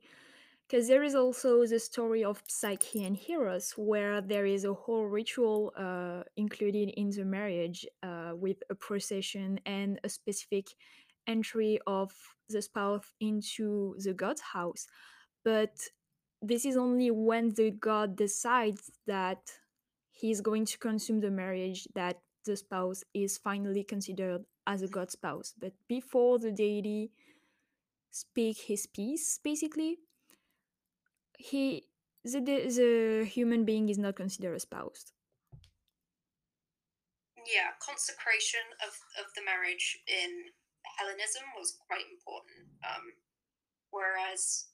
because 0.68 0.88
there 0.88 1.04
is 1.04 1.14
also 1.14 1.66
the 1.66 1.80
story 1.80 2.24
of 2.24 2.42
Psyche 2.48 3.04
and 3.04 3.18
Eros, 3.30 3.74
where 3.78 4.20
there 4.20 4.46
is 4.46 4.66
a 4.66 4.74
whole 4.74 5.06
ritual 5.06 5.72
uh, 5.78 6.24
included 6.38 6.90
in 6.98 7.12
the 7.12 7.24
marriage 7.24 7.86
uh, 8.02 8.32
with 8.34 8.58
a 8.70 8.76
procession 8.76 9.60
and 9.66 10.00
a 10.04 10.10
specific 10.10 10.70
entry 11.28 11.80
of 11.86 12.12
the 12.50 12.62
spouse 12.62 13.12
into 13.20 13.96
the 14.00 14.14
god's 14.14 14.42
house. 14.42 14.88
But 15.44 15.76
this 16.48 16.66
is 16.66 16.78
only 16.78 17.10
when 17.12 17.54
the 17.54 17.72
god 17.72 18.16
decides 18.16 18.92
that 19.08 19.52
he's 20.12 20.42
going 20.42 20.66
to 20.66 20.78
consume 20.78 21.20
the 21.20 21.32
marriage 21.32 21.88
that 21.96 22.20
the 22.46 22.56
spouse 22.56 23.04
is 23.14 23.38
finally 23.38 23.84
considered 23.84 24.46
as 24.68 24.82
a 24.82 24.88
god 24.88 25.12
spouse. 25.12 25.54
But 25.60 25.74
before 25.88 26.40
the 26.40 26.52
deity 26.52 27.12
speak 28.12 28.58
his 28.58 28.86
piece, 28.86 29.40
basically, 29.44 29.98
he 31.38 31.84
the, 32.24 32.40
the 32.40 33.26
human 33.26 33.66
being 33.66 33.90
is 33.90 33.98
not 33.98 34.16
considered 34.16 34.56
a 34.56 34.60
spouse. 34.60 35.14
Yeah, 37.46 37.78
consecration 37.78 38.66
of, 38.82 38.94
of 39.22 39.30
the 39.36 39.46
marriage 39.46 40.00
in 40.08 40.50
Hellenism 40.98 41.44
was 41.58 41.78
quite 41.86 42.06
important. 42.10 42.74
Um, 42.82 43.14
whereas 43.92 44.66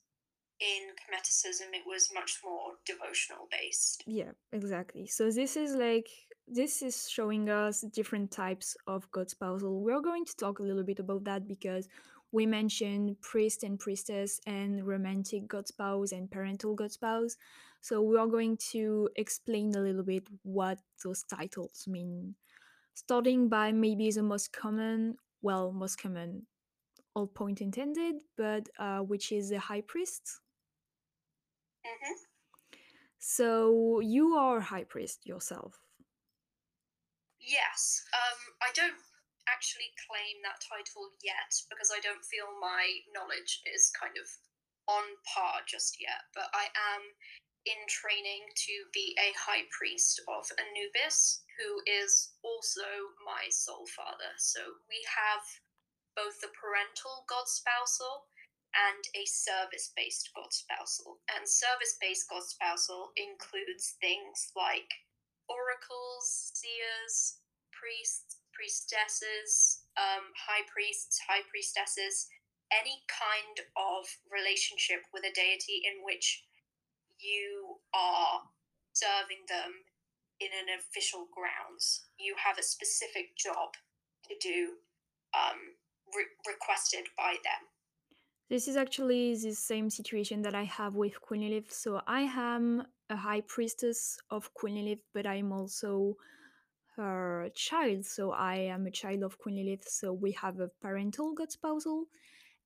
in 0.62 0.94
Kemeticism, 0.94 1.74
it 1.74 1.82
was 1.86 2.10
much 2.14 2.38
more 2.44 2.74
devotional 2.86 3.48
based. 3.50 4.04
Yeah, 4.06 4.32
exactly. 4.52 5.06
So 5.06 5.30
this 5.30 5.56
is 5.56 5.74
like 5.74 6.08
this 6.46 6.82
is 6.82 7.08
showing 7.08 7.48
us 7.48 7.80
different 7.92 8.30
types 8.30 8.76
of 8.86 9.10
god 9.10 9.30
spousal. 9.30 9.80
We're 9.80 10.00
going 10.00 10.24
to 10.24 10.36
talk 10.36 10.58
a 10.58 10.62
little 10.62 10.84
bit 10.84 11.00
about 11.00 11.24
that 11.24 11.48
because 11.48 11.88
we 12.30 12.46
mentioned 12.46 13.20
priest 13.20 13.62
and 13.62 13.78
priestess 13.78 14.40
and 14.46 14.86
romantic 14.86 15.48
god 15.48 15.68
spouse 15.68 16.12
and 16.12 16.30
parental 16.30 16.74
god 16.74 16.92
spouse. 16.92 17.36
So 17.80 18.00
we 18.00 18.16
are 18.16 18.28
going 18.28 18.58
to 18.70 19.08
explain 19.16 19.74
a 19.74 19.80
little 19.80 20.04
bit 20.04 20.28
what 20.44 20.78
those 21.02 21.24
titles 21.24 21.84
mean. 21.88 22.36
Starting 22.94 23.48
by 23.48 23.72
maybe 23.72 24.10
the 24.10 24.22
most 24.22 24.52
common, 24.52 25.16
well, 25.40 25.72
most 25.72 25.96
common, 25.96 26.46
all 27.14 27.26
point 27.26 27.60
intended, 27.60 28.16
but 28.36 28.68
uh, 28.78 29.00
which 29.00 29.32
is 29.32 29.50
the 29.50 29.58
high 29.58 29.80
priest. 29.80 30.40
Mm-hmm. 31.86 32.16
So 33.18 34.00
you 34.00 34.34
are 34.34 34.58
a 34.58 34.68
high 34.72 34.84
priest 34.84 35.26
yourself. 35.26 35.78
Yes. 37.38 38.02
Um, 38.14 38.38
I 38.62 38.70
don't 38.74 38.98
actually 39.50 39.90
claim 40.06 40.38
that 40.46 40.62
title 40.62 41.10
yet 41.22 41.50
because 41.66 41.90
I 41.90 41.98
don't 41.98 42.22
feel 42.22 42.46
my 42.62 43.02
knowledge 43.10 43.62
is 43.66 43.90
kind 43.98 44.14
of 44.14 44.26
on 44.86 45.06
par 45.26 45.62
just 45.66 45.98
yet. 45.98 46.30
But 46.34 46.50
I 46.54 46.70
am 46.94 47.02
in 47.66 47.78
training 47.86 48.42
to 48.66 48.74
be 48.90 49.14
a 49.18 49.30
high 49.38 49.66
priest 49.70 50.22
of 50.26 50.50
Anubis, 50.58 51.46
who 51.58 51.78
is 51.86 52.34
also 52.42 53.14
my 53.22 53.46
soul 53.50 53.86
father. 53.86 54.34
So 54.38 54.58
we 54.90 54.98
have 55.06 55.46
both 56.18 56.42
the 56.42 56.50
parental 56.52 57.24
god 57.30 57.46
spousal 57.46 58.28
and 58.72 59.04
a 59.14 59.24
service 59.28 59.92
based 59.96 60.30
god 60.34 60.52
spousal. 60.52 61.20
And 61.28 61.48
service 61.48 61.96
based 62.00 62.28
god 62.28 62.44
spousal 62.44 63.12
includes 63.16 63.96
things 64.00 64.52
like 64.56 64.88
oracles, 65.48 66.52
seers, 66.56 67.42
priests, 67.72 68.40
priestesses, 68.54 69.84
um, 69.98 70.32
high 70.36 70.64
priests, 70.68 71.20
high 71.28 71.44
priestesses, 71.48 72.28
any 72.72 73.04
kind 73.08 73.60
of 73.76 74.08
relationship 74.32 75.04
with 75.12 75.24
a 75.24 75.34
deity 75.34 75.84
in 75.84 76.00
which 76.04 76.44
you 77.20 77.76
are 77.92 78.40
serving 78.92 79.44
them 79.48 79.84
in 80.40 80.50
an 80.52 80.80
official 80.80 81.28
grounds. 81.32 82.08
You 82.18 82.34
have 82.40 82.58
a 82.58 82.64
specific 82.64 83.36
job 83.36 83.76
to 84.28 84.34
do 84.40 84.80
um, 85.36 85.76
re- 86.14 86.34
requested 86.48 87.08
by 87.16 87.36
them. 87.44 87.71
This 88.48 88.68
is 88.68 88.76
actually 88.76 89.34
the 89.36 89.54
same 89.54 89.88
situation 89.88 90.42
that 90.42 90.54
I 90.54 90.64
have 90.64 90.94
with 90.94 91.20
Queen 91.20 91.42
Lilith. 91.42 91.72
So 91.72 92.02
I 92.06 92.22
am 92.22 92.84
a 93.08 93.16
high 93.16 93.40
priestess 93.40 94.18
of 94.30 94.52
Queen 94.52 94.74
Lilith, 94.74 95.04
but 95.14 95.26
I'm 95.26 95.52
also 95.52 96.16
her 96.96 97.48
child. 97.54 98.04
So 98.04 98.32
I 98.32 98.56
am 98.56 98.86
a 98.86 98.90
child 98.90 99.22
of 99.22 99.38
Queen 99.38 99.56
Lilith. 99.56 99.88
So 99.88 100.12
we 100.12 100.32
have 100.32 100.60
a 100.60 100.68
parental 100.80 101.32
god 101.32 101.50
spousal. 101.50 102.06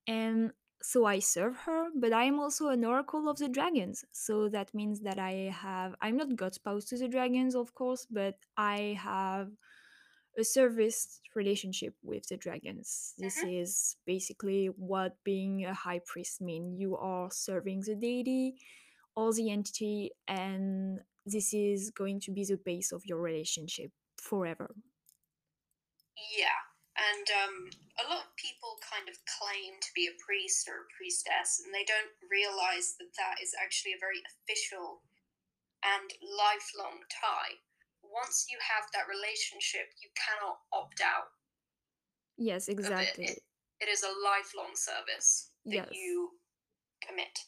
And 0.09 0.52
so 0.83 1.04
I 1.04 1.21
serve 1.21 1.56
her, 1.66 1.88
but 1.95 2.12
I 2.12 2.25
am 2.25 2.38
also 2.38 2.68
an 2.68 2.85
oracle 2.85 3.28
of 3.28 3.38
the 3.38 3.49
dragons. 3.49 4.04
So 4.12 4.49
that 4.50 4.75
means 4.75 5.00
that 5.00 5.18
I 5.18 5.52
have, 5.54 5.95
I'm 6.00 6.16
not 6.16 6.37
god 6.37 6.54
spouse 6.54 6.85
to 6.87 6.99
the 6.99 7.09
dragons, 7.09 7.54
of 7.54 7.75
course, 7.75 8.06
but 8.11 8.38
I 8.56 8.99
have 9.00 9.50
a 10.38 10.44
service 10.44 11.20
relationship 11.34 11.94
with 12.02 12.26
the 12.28 12.36
dragons. 12.36 13.14
This 13.18 13.42
Mhm. 13.42 13.50
is 13.50 13.96
basically 14.06 14.66
what 14.68 15.22
being 15.24 15.64
a 15.64 15.74
high 15.74 16.00
priest 16.00 16.40
means. 16.40 16.78
You 16.80 16.96
are 16.96 17.30
serving 17.30 17.80
the 17.82 17.94
deity 17.96 18.60
or 19.16 19.32
the 19.32 19.50
entity, 19.50 20.12
and 20.28 21.04
this 21.24 21.54
is 21.54 21.90
going 21.90 22.20
to 22.20 22.32
be 22.32 22.44
the 22.44 22.56
base 22.58 22.92
of 22.92 23.06
your 23.06 23.20
relationship 23.20 23.92
forever. 24.18 24.74
Yeah, 26.16 26.60
and 26.96 27.26
um, 27.44 27.70
a 28.00 28.08
lot 28.08 28.26
of 28.26 28.36
people 28.36 28.78
kind 28.82 29.08
of 29.08 29.16
claim 29.38 29.80
to 29.80 29.90
be 29.94 30.06
a 30.06 30.16
priest 30.24 30.68
or 30.68 30.84
a 30.84 30.90
priestess, 30.96 31.60
and 31.62 31.72
they 31.74 31.84
don't 31.84 32.12
realize 32.30 32.96
that 32.98 33.14
that 33.16 33.42
is 33.42 33.54
actually 33.60 33.92
a 33.92 34.00
very 34.00 34.22
official 34.24 35.02
and 35.84 36.12
lifelong 36.22 37.04
tie. 37.10 37.60
Once 38.16 38.46
you 38.50 38.58
have 38.61 38.85
that 38.94 39.06
relationship, 39.08 39.87
you 40.02 40.08
cannot 40.16 40.56
opt 40.73 41.00
out 41.00 41.28
Yes, 42.38 42.68
of 42.68 42.70
it. 42.70 42.78
exactly. 42.80 43.25
It, 43.25 43.42
it 43.80 43.88
is 43.88 44.02
a 44.02 44.12
lifelong 44.25 44.75
service 44.75 45.50
that 45.66 45.88
Yes. 45.88 45.88
you 45.92 46.30
commit. 47.06 47.38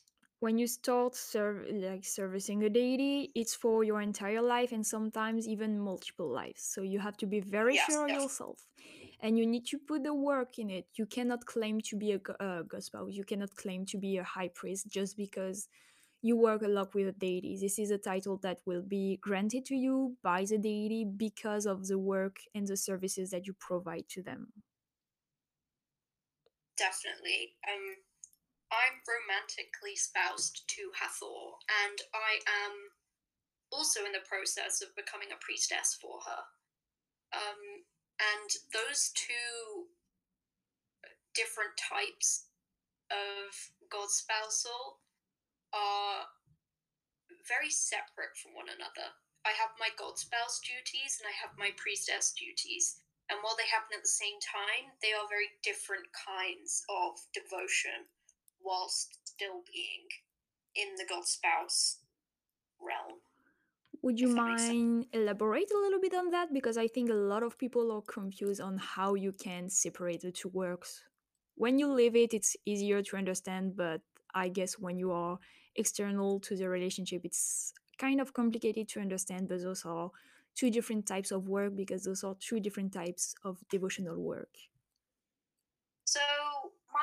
when 0.41 0.57
you 0.59 0.67
start 0.69 1.15
serve 1.17 1.67
like 1.73 2.05
servicing 2.05 2.63
a 2.65 2.71
deity, 2.71 3.33
it's 3.35 3.55
for 3.55 3.83
your 3.85 4.01
entire 4.01 4.41
life 4.43 4.73
and 4.73 4.87
sometimes 4.87 5.49
even 5.49 5.79
multiple 5.81 6.29
lives. 6.31 6.63
So 6.63 6.83
you 6.83 7.01
have 7.01 7.17
to 7.19 7.27
be 7.27 7.41
very 7.41 7.75
Yes, 7.75 7.87
sure 7.87 8.07
def- 8.07 8.23
yourself, 8.23 8.67
and 9.21 9.37
you 9.39 9.47
need 9.47 9.67
to 9.67 9.79
put 9.79 10.05
the 10.05 10.15
work 10.15 10.59
in 10.59 10.71
it. 10.71 10.87
You 10.95 11.07
cannot 11.07 11.45
claim 11.47 11.81
to 11.89 11.97
be 11.97 12.13
a, 12.13 12.21
a 12.41 12.45
uh, 12.45 12.63
god 12.63 12.85
spouse. 12.85 13.13
You 13.15 13.25
cannot 13.25 13.55
claim 13.57 13.85
to 13.87 13.99
be 13.99 14.19
a 14.19 14.25
high 14.25 14.49
priest 14.55 14.87
just 14.89 15.17
because 15.17 15.69
you 16.23 16.37
work 16.37 16.63
a 16.63 16.69
lot 16.69 16.95
with 16.95 17.09
a 17.09 17.13
deity. 17.13 17.57
This 17.61 17.79
is 17.79 17.91
a 17.91 17.99
title 17.99 18.39
that 18.39 18.61
will 18.67 18.83
be 18.83 19.19
granted 19.23 19.65
to 19.67 19.75
you 19.77 20.17
by 20.23 20.45
the 20.45 20.59
deity 20.59 21.05
because 21.05 21.67
of 21.67 21.87
the 21.87 21.99
work 21.99 22.37
and 22.55 22.67
the 22.67 22.77
services 22.77 23.31
that 23.31 23.47
you 23.47 23.55
provide 23.59 24.09
to 24.11 24.23
them. 24.23 24.53
definitely. 26.79 27.59
Um, 27.67 27.99
I'm 28.71 29.03
romantically 29.05 29.99
spoused 29.99 30.63
to 30.79 30.83
Hathor, 30.95 31.59
and 31.85 31.99
I 32.15 32.39
am 32.47 32.95
also 33.75 34.07
in 34.07 34.15
the 34.15 34.25
process 34.25 34.81
of 34.81 34.95
becoming 34.95 35.35
a 35.35 35.43
priestess 35.43 35.99
for 35.99 36.23
her. 36.25 36.43
Um, 37.35 37.85
and 38.17 38.49
those 38.73 39.13
two 39.13 39.91
different 41.35 41.77
types 41.77 42.49
of 43.13 43.53
god 43.93 44.11
spousal 44.11 45.01
are 45.73 46.27
very 47.47 47.71
separate 47.71 48.37
from 48.37 48.53
one 48.55 48.69
another. 48.69 49.09
I 49.47 49.57
have 49.57 49.73
my 49.81 49.89
god 49.97 50.19
spouse 50.19 50.61
duties 50.61 51.17
and 51.21 51.27
I 51.29 51.35
have 51.41 51.57
my 51.57 51.71
priestess 51.77 52.33
duties. 52.37 53.01
And 53.31 53.41
while 53.43 53.57
they 53.57 53.69
happen 53.69 53.97
at 53.97 54.05
the 54.05 54.09
same 54.09 54.41
time, 54.41 54.93
they 55.01 55.13
are 55.13 55.29
very 55.29 55.53
different 55.63 56.09
kinds 56.13 56.85
of 56.89 57.21
devotion 57.33 58.09
whilst 58.61 59.21
still 59.25 59.65
being 59.73 60.09
in 60.77 60.97
the 60.97 61.05
god 61.09 61.25
spouse 61.27 62.01
realm. 62.81 63.21
Would 64.03 64.21
you 64.21 64.31
If 64.31 64.37
that 64.37 64.45
makes 64.45 64.63
sense. 64.63 64.79
mind 64.79 65.07
elaborate 65.13 65.71
a 65.73 65.79
little 65.79 66.01
bit 66.01 66.15
on 66.15 66.31
that? 66.31 66.53
Because 66.53 66.77
I 66.79 66.87
think 66.89 67.11
a 67.11 67.15
lot 67.15 67.43
of 67.43 67.59
people 67.59 67.91
are 67.93 68.03
confused 68.03 68.61
on 68.61 68.79
how 68.79 69.15
you 69.15 69.33
can 69.33 69.69
separate 69.71 70.21
the 70.23 70.31
two 70.33 70.49
works. 70.49 71.03
When 71.57 71.79
you 71.79 71.89
live 71.93 72.15
it, 72.15 72.33
it's 72.35 72.57
easier 72.65 73.03
to 73.03 73.17
understand, 73.17 73.77
but 73.77 74.01
I 74.35 74.49
guess 74.49 74.79
when 74.79 74.99
you 74.99 75.11
are 75.13 75.39
external 75.79 76.41
to 76.41 76.57
the 76.57 76.69
relationship, 76.69 77.23
it's 77.25 77.73
kind 77.99 78.21
of 78.21 78.35
complicated 78.35 78.89
to 78.89 79.01
understand. 79.01 79.49
But 79.49 79.63
those 79.63 79.85
are 79.85 80.11
two 80.55 80.71
different 80.71 81.07
types 81.07 81.31
of 81.31 81.49
work 81.49 81.77
because 81.77 82.05
those 82.05 82.25
are 82.25 82.37
two 82.41 82.61
different 82.61 82.93
types 82.93 83.35
of 83.45 83.59
devotional 83.71 84.21
work. 84.21 84.51
So 86.05 86.21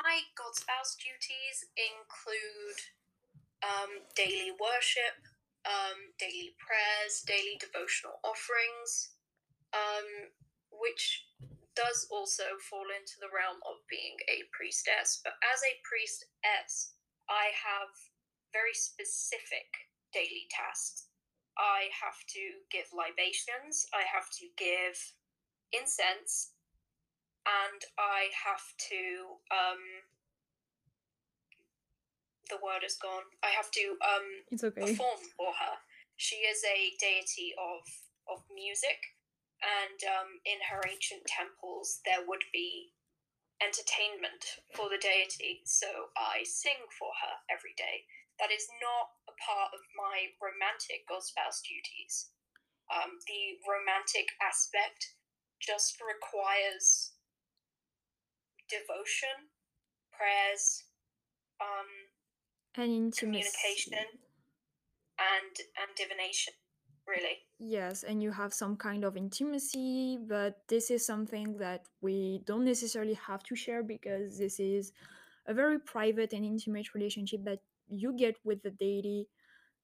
my 0.06 0.20
god 0.36 0.54
spouse 0.54 0.94
duties 1.00 1.66
include 1.74 2.78
um, 3.64 4.04
daily 4.14 4.52
worship, 4.54 5.18
um, 5.64 6.12
daily 6.20 6.54
prayers, 6.60 7.24
daily 7.26 7.56
devotional 7.58 8.20
offerings, 8.22 9.16
um, 9.72 10.30
which 10.70 11.26
does 11.74 12.06
also 12.12 12.44
fall 12.60 12.86
into 12.92 13.16
the 13.20 13.32
realm 13.32 13.58
of 13.64 13.80
being 13.88 14.16
a 14.28 14.44
priestess. 14.52 15.20
But 15.24 15.40
as 15.42 15.60
a 15.64 15.80
priestess, 15.82 16.96
I 17.28 17.52
have 17.56 17.92
very 18.56 18.72
specific 18.72 19.68
daily 20.16 20.48
tasks. 20.48 21.12
I 21.60 21.92
have 21.92 22.20
to 22.36 22.44
give 22.72 22.88
libations, 22.92 23.84
I 23.92 24.04
have 24.08 24.28
to 24.40 24.46
give 24.56 24.96
incense, 25.72 26.56
and 27.44 27.80
I 28.00 28.32
have 28.32 28.64
to 28.92 29.02
um 29.52 29.82
the 32.48 32.62
word 32.62 32.84
is 32.86 32.96
gone. 32.96 33.26
I 33.42 33.50
have 33.52 33.70
to 33.72 33.84
um 34.00 34.26
It's 34.52 34.64
okay. 34.64 34.80
perform 34.80 35.20
for 35.36 35.52
her. 35.52 35.74
She 36.16 36.36
is 36.48 36.64
a 36.64 36.92
deity 37.00 37.52
of 37.60 37.84
of 38.28 38.42
music, 38.52 39.00
and 39.62 39.98
um, 40.16 40.30
in 40.44 40.58
her 40.70 40.82
ancient 40.88 41.24
temples 41.26 42.00
there 42.04 42.24
would 42.26 42.44
be 42.52 42.92
entertainment 43.62 44.60
for 44.76 44.88
the 44.92 45.00
deity. 45.00 45.62
So 45.64 46.12
I 46.16 46.44
sing 46.44 46.84
for 46.98 47.12
her 47.24 47.34
every 47.48 47.72
day. 47.76 48.04
That 48.38 48.52
is 48.52 48.68
not 48.80 49.16
a 49.28 49.34
part 49.40 49.72
of 49.72 49.80
my 49.96 50.28
romantic 50.40 51.08
god 51.08 51.22
spouse 51.24 51.62
duties. 51.64 52.30
Um, 52.92 53.18
the 53.26 53.58
romantic 53.66 54.28
aspect 54.40 55.16
just 55.58 55.96
requires 55.98 57.16
devotion, 58.68 59.50
prayers, 60.12 60.84
um, 61.60 61.88
And 62.76 62.92
intimacy. 62.92 63.50
communication, 63.50 64.20
and 65.18 65.54
and 65.80 65.90
divination. 65.96 66.54
Really, 67.06 67.46
Yes, 67.58 68.02
and 68.02 68.22
you 68.22 68.32
have 68.32 68.52
some 68.52 68.76
kind 68.76 69.04
of 69.04 69.16
intimacy, 69.16 70.18
but 70.20 70.60
this 70.68 70.90
is 70.90 71.06
something 71.06 71.56
that 71.58 71.86
we 72.02 72.42
don't 72.44 72.64
necessarily 72.64 73.14
have 73.14 73.42
to 73.44 73.56
share 73.56 73.82
because 73.82 74.38
this 74.38 74.60
is 74.60 74.92
a 75.46 75.54
very 75.54 75.78
private 75.78 76.32
and 76.32 76.44
intimate 76.44 76.94
relationship 76.94 77.44
that 77.44 77.60
you 77.88 78.12
get 78.16 78.36
with 78.44 78.62
the 78.62 78.70
deity. 78.70 79.28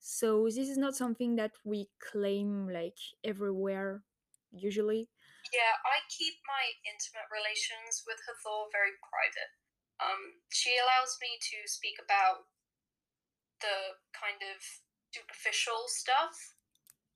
So 0.00 0.46
this 0.46 0.68
is 0.68 0.78
not 0.78 0.96
something 0.96 1.36
that 1.36 1.52
we 1.64 1.88
claim 2.02 2.68
like 2.68 2.98
everywhere 3.24 4.02
usually. 4.52 5.08
yeah. 5.52 5.74
I 5.86 6.02
keep 6.10 6.34
my 6.48 6.64
intimate 6.86 7.28
relations 7.30 8.02
with 8.06 8.18
Hathor 8.26 8.68
very 8.72 8.94
private. 9.02 9.52
Um, 10.02 10.42
she 10.50 10.74
allows 10.82 11.16
me 11.22 11.38
to 11.38 11.56
speak 11.70 11.98
about 12.02 12.50
the 13.62 13.98
kind 14.10 14.42
of 14.42 14.58
superficial 15.14 15.86
stuff. 15.86 16.34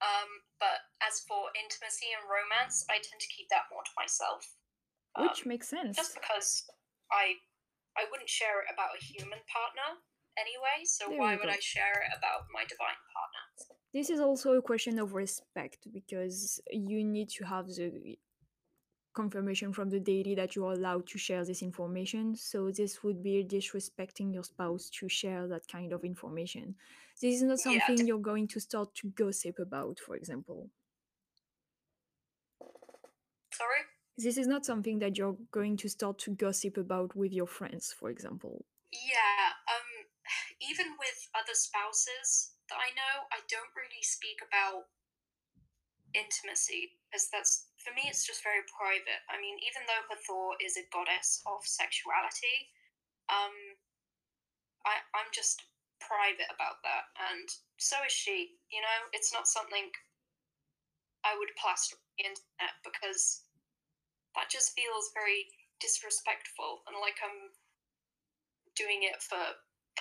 Um, 0.05 0.45
but 0.61 0.85
as 1.01 1.25
for 1.25 1.49
intimacy 1.57 2.13
and 2.13 2.23
romance, 2.29 2.85
I 2.93 3.01
tend 3.01 3.19
to 3.19 3.33
keep 3.33 3.49
that 3.51 3.67
more 3.73 3.83
to 3.83 3.95
myself. 3.97 4.45
Which 5.17 5.43
Um, 5.43 5.49
makes 5.49 5.69
sense. 5.69 5.97
just 5.97 6.15
because 6.15 6.69
I 7.11 7.41
I 7.97 8.05
wouldn't 8.13 8.29
share 8.29 8.61
it 8.61 8.69
about 8.69 8.93
a 8.95 9.01
human 9.01 9.41
partner 9.49 10.05
anyway, 10.39 10.85
so 10.85 11.09
There 11.09 11.19
why 11.19 11.37
would. 11.37 11.49
I 11.49 11.59
share 11.61 12.03
about 12.17 12.47
my 12.53 12.63
divine 12.65 13.01
partner? 13.15 13.45
This 13.93 14.11
is 14.11 14.21
also 14.21 14.53
a 14.53 14.63
question 14.63 14.99
of 14.99 15.15
respect 15.15 15.87
because 15.93 16.61
you 16.71 17.03
need 17.05 17.29
to 17.31 17.45
have 17.45 17.67
the 17.69 18.19
confirmation 19.15 19.73
from 19.73 19.89
the 19.89 19.99
deity 19.99 20.35
that 20.35 20.55
you 20.55 20.67
are 20.67 20.75
allowed 20.75 21.07
to 21.09 21.19
share 21.19 21.45
this 21.45 21.63
information. 21.63 22.37
So 22.37 22.71
this 22.71 23.03
would 23.03 23.23
be 23.23 23.43
disrespecting 23.45 24.33
your 24.33 24.45
spouse 24.45 24.91
to 25.01 25.09
share 25.09 25.49
that 25.49 25.67
kind 25.69 25.93
of 25.93 26.05
information. 26.05 26.75
This 27.21 27.37
is 27.37 27.43
not 27.43 27.59
Yeah, 27.59 27.87
something 27.87 27.97
d- 27.97 28.05
you're 28.07 28.19
going 28.19 28.49
to 28.49 28.61
start 28.61 28.95
to 28.97 29.09
gossip 29.09 29.59
about, 29.59 29.99
for 30.01 30.15
example. 30.17 30.71
sorry? 33.53 33.81
This 34.19 34.37
is 34.39 34.47
not 34.47 34.65
something 34.65 34.99
that 35.01 35.17
you're 35.19 35.37
going 35.51 35.77
to 35.79 35.89
start 35.89 36.19
to 36.21 36.35
gossip 36.35 36.77
about 36.77 37.15
with 37.17 37.33
your 37.33 37.47
friends, 37.47 37.93
for 37.99 38.11
example. 38.11 38.65
Yeah, 38.93 39.53
um 39.75 39.86
even 40.61 40.97
with 40.97 41.19
other 41.37 41.55
spouses 41.55 42.57
that 42.69 42.81
I 42.81 42.91
know, 42.97 43.29
I 43.31 43.45
don't 43.47 43.73
really 43.77 44.03
speak 44.03 44.41
about 44.43 44.89
intimacy 46.17 46.97
because 47.07 47.29
that's 47.29 47.69
for 47.85 47.93
me 47.93 48.09
it's 48.09 48.25
just 48.25 48.43
very 48.43 48.65
private. 48.73 49.21
I 49.29 49.37
mean, 49.37 49.61
even 49.61 49.85
though 49.85 50.05
Hathor 50.09 50.57
is 50.65 50.81
a 50.81 50.89
goddess 50.89 51.45
of 51.45 51.61
sexuality, 51.63 52.73
um 53.29 53.77
I 54.87 55.03
I'm 55.13 55.29
just 55.35 55.67
private 56.01 56.49
about 56.49 56.81
that, 56.87 57.11
and 57.33 57.49
so 57.77 57.97
is 58.07 58.13
she. 58.15 58.57
You 58.71 58.81
know, 58.81 59.01
it's 59.13 59.33
not 59.33 59.47
something 59.47 59.93
I 61.27 61.35
would 61.37 61.53
plaster 61.59 61.99
on 61.99 62.07
the 62.17 62.25
internet 62.33 62.75
because 62.87 63.45
that 64.35 64.49
just 64.49 64.73
feels 64.79 65.11
very 65.13 65.51
disrespectful 65.81 66.87
and 66.89 66.97
like 67.03 67.19
I'm 67.21 67.53
doing 68.77 69.05
it 69.05 69.21
for 69.21 69.41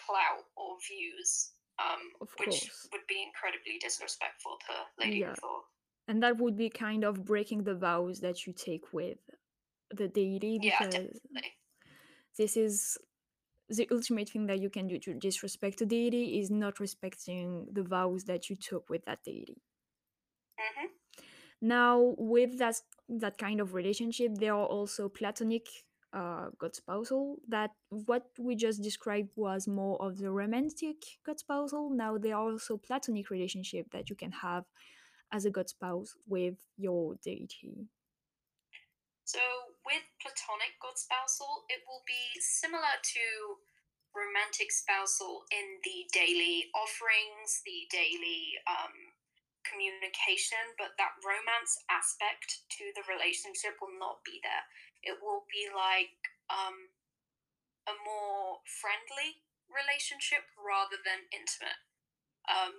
clout 0.05 0.45
or 0.55 0.77
views, 0.87 1.53
um, 1.79 2.11
which 2.37 2.71
would 2.91 3.05
be 3.07 3.23
incredibly 3.23 3.77
disrespectful 3.79 4.57
to 4.67 4.73
Lady 4.99 5.19
Yeah. 5.19 5.35
And 6.07 6.23
that 6.23 6.37
would 6.37 6.57
be 6.57 6.69
kind 6.69 7.03
of 7.03 7.25
breaking 7.25 7.63
the 7.63 7.75
vows 7.75 8.21
that 8.21 8.45
you 8.47 8.53
take 8.53 8.93
with 8.93 9.19
the 9.91 10.07
deity 10.07 10.59
Yeah, 10.61 10.85
definitely. 10.91 11.57
this 12.37 12.57
is 12.57 12.97
the 13.69 13.87
ultimate 13.91 14.29
thing 14.29 14.47
that 14.47 14.59
you 14.61 14.69
can 14.69 14.87
do 14.87 14.99
to 14.99 15.13
disrespect 15.13 15.81
a 15.81 15.85
deity 15.85 16.39
is 16.39 16.51
not 16.51 16.79
respecting 16.79 17.67
the 17.73 17.83
vows 17.83 18.25
that 18.25 18.49
you 18.49 18.55
took 18.55 18.89
with 18.89 19.05
that 19.05 19.23
deity. 19.23 19.61
hmm 20.57 20.87
Now, 21.61 22.15
with 22.17 22.57
that 22.59 22.81
that 23.09 23.37
kind 23.37 23.59
of 23.61 23.73
relationship, 23.73 24.35
there 24.35 24.53
are 24.55 24.65
also 24.65 25.09
platonic 25.09 25.84
uh, 26.15 26.47
god 26.57 26.73
spousal. 26.75 27.37
That 27.47 27.71
what 27.89 28.23
we 28.39 28.55
just 28.55 28.81
described 28.81 29.31
was 29.35 29.67
more 29.67 30.01
of 30.01 30.17
the 30.17 30.31
romantic 30.31 30.95
god 31.25 31.39
spousal. 31.39 31.89
Now 31.89 32.17
there 32.17 32.35
are 32.35 32.51
also 32.51 32.77
platonic 32.77 33.29
relationship 33.29 33.91
that 33.91 34.09
you 34.09 34.15
can 34.15 34.31
have 34.31 34.63
as 35.31 35.45
a 35.45 35.51
god 35.51 35.69
spouse 35.69 36.15
with 36.27 36.55
your 36.77 37.15
deity. 37.21 37.89
So 39.25 39.39
with 39.85 40.05
platonic 40.21 40.79
god 40.81 40.97
spousal, 40.97 41.65
it 41.67 41.83
will 41.85 42.05
be 42.07 42.39
similar 42.39 42.95
to 43.01 43.25
romantic 44.15 44.71
spousal 44.71 45.43
in 45.51 45.81
the 45.83 46.07
daily 46.15 46.71
offerings, 46.71 47.59
the 47.67 47.83
daily 47.91 48.55
um, 48.63 48.95
communication, 49.67 50.61
but 50.79 50.95
that 50.95 51.17
romance 51.25 51.75
aspect 51.91 52.63
to 52.79 52.85
the 52.95 53.03
relationship 53.09 53.75
will 53.81 53.97
not 53.97 54.23
be 54.23 54.39
there. 54.45 54.63
It 55.05 55.21
will 55.21 55.45
be 55.47 55.69
like 55.69 56.17
um, 56.49 56.89
a 57.87 57.95
more 58.03 58.59
friendly 58.65 59.45
relationship 59.69 60.45
rather 60.57 60.97
than 61.05 61.29
intimate. 61.29 61.81
Um, 62.49 62.73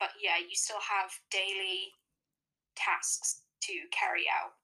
but 0.00 0.16
yeah, 0.20 0.40
you 0.40 0.56
still 0.56 0.80
have 0.80 1.12
daily 1.30 1.92
tasks 2.76 3.44
to 3.68 3.74
carry 3.92 4.24
out 4.28 4.56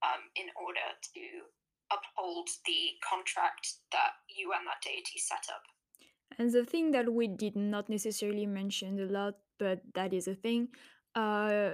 um, 0.00 0.32
in 0.36 0.48
order 0.56 0.88
to 1.14 1.24
uphold 1.92 2.48
the 2.64 2.96
contract 3.04 3.80
that 3.92 4.24
you 4.28 4.52
and 4.56 4.64
that 4.66 4.80
deity 4.84 5.18
set 5.20 5.44
up. 5.52 5.64
And 6.38 6.52
the 6.52 6.64
thing 6.64 6.92
that 6.92 7.12
we 7.12 7.26
did 7.26 7.56
not 7.56 7.88
necessarily 7.88 8.46
mention 8.46 9.00
a 9.00 9.10
lot, 9.10 9.34
but 9.58 9.80
that 9.94 10.12
is 10.12 10.28
a 10.28 10.34
thing, 10.34 10.68
uh, 11.14 11.72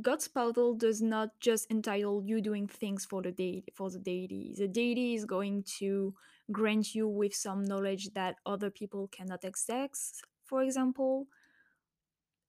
God's 0.00 0.28
portal 0.28 0.74
does 0.74 1.00
not 1.00 1.30
just 1.40 1.70
entitle 1.70 2.22
you 2.22 2.42
doing 2.42 2.66
things 2.68 3.06
for 3.06 3.22
the 3.22 3.32
deity 3.32 3.72
for 3.74 3.90
the 3.90 3.98
deity. 3.98 4.54
The 4.56 4.68
deity 4.68 5.14
is 5.14 5.24
going 5.24 5.64
to 5.78 6.14
grant 6.52 6.94
you 6.94 7.08
with 7.08 7.34
some 7.34 7.64
knowledge 7.64 8.12
that 8.12 8.36
other 8.44 8.70
people 8.70 9.08
cannot 9.08 9.44
access. 9.44 10.20
For 10.44 10.62
example, 10.62 11.28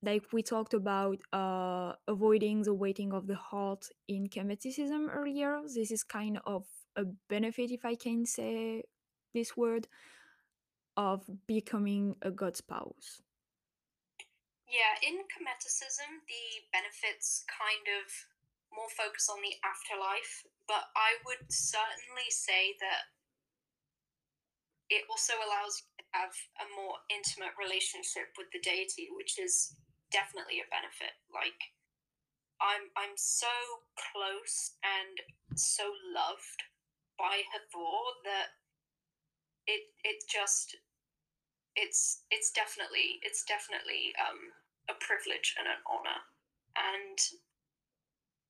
like 0.03 0.23
we 0.33 0.43
talked 0.43 0.73
about 0.73 1.19
uh, 1.33 1.93
avoiding 2.07 2.63
the 2.63 2.73
waiting 2.73 3.13
of 3.13 3.27
the 3.27 3.35
heart 3.35 3.87
in 4.07 4.27
kemeticism 4.27 5.07
earlier. 5.09 5.61
This 5.73 5.91
is 5.91 6.03
kind 6.03 6.39
of 6.45 6.65
a 6.95 7.05
benefit, 7.29 7.71
if 7.71 7.85
I 7.85 7.95
can 7.95 8.25
say 8.25 8.83
this 9.33 9.55
word, 9.55 9.87
of 10.97 11.23
becoming 11.47 12.15
a 12.21 12.31
god 12.31 12.57
spouse. 12.57 13.21
Yeah, 14.67 14.99
in 14.99 15.23
Kemeticism, 15.31 16.27
the 16.27 16.45
benefits 16.75 17.47
kind 17.47 17.87
of 17.87 18.05
more 18.75 18.91
focus 18.91 19.31
on 19.31 19.39
the 19.39 19.55
afterlife, 19.63 20.43
but 20.67 20.91
I 20.91 21.23
would 21.23 21.47
certainly 21.47 22.27
say 22.29 22.75
that 22.83 23.15
it 24.91 25.07
also 25.07 25.39
allows 25.39 25.83
you 25.83 25.87
to 25.99 26.05
have 26.19 26.35
a 26.59 26.67
more 26.75 26.99
intimate 27.07 27.55
relationship 27.55 28.35
with 28.35 28.51
the 28.51 28.59
deity, 28.59 29.07
which 29.15 29.39
is 29.39 29.75
definitely 30.11 30.59
a 30.59 30.67
benefit. 30.71 31.15
Like 31.31 31.59
I'm 32.59 32.91
I'm 32.95 33.15
so 33.15 33.51
close 33.95 34.75
and 34.83 35.15
so 35.55 35.91
loved 36.11 36.59
by 37.19 37.43
Hathor 37.51 37.99
that 38.23 38.55
it 39.67 39.91
it 40.03 40.23
just 40.27 40.75
it's 41.77 42.23
it's 42.31 42.51
definitely 42.51 43.19
it's 43.23 43.43
definitely 43.45 44.11
um, 44.25 44.39
a 44.89 44.95
privilege 44.99 45.55
and 45.57 45.67
an 45.67 45.79
honor, 45.85 46.19
and 46.75 47.17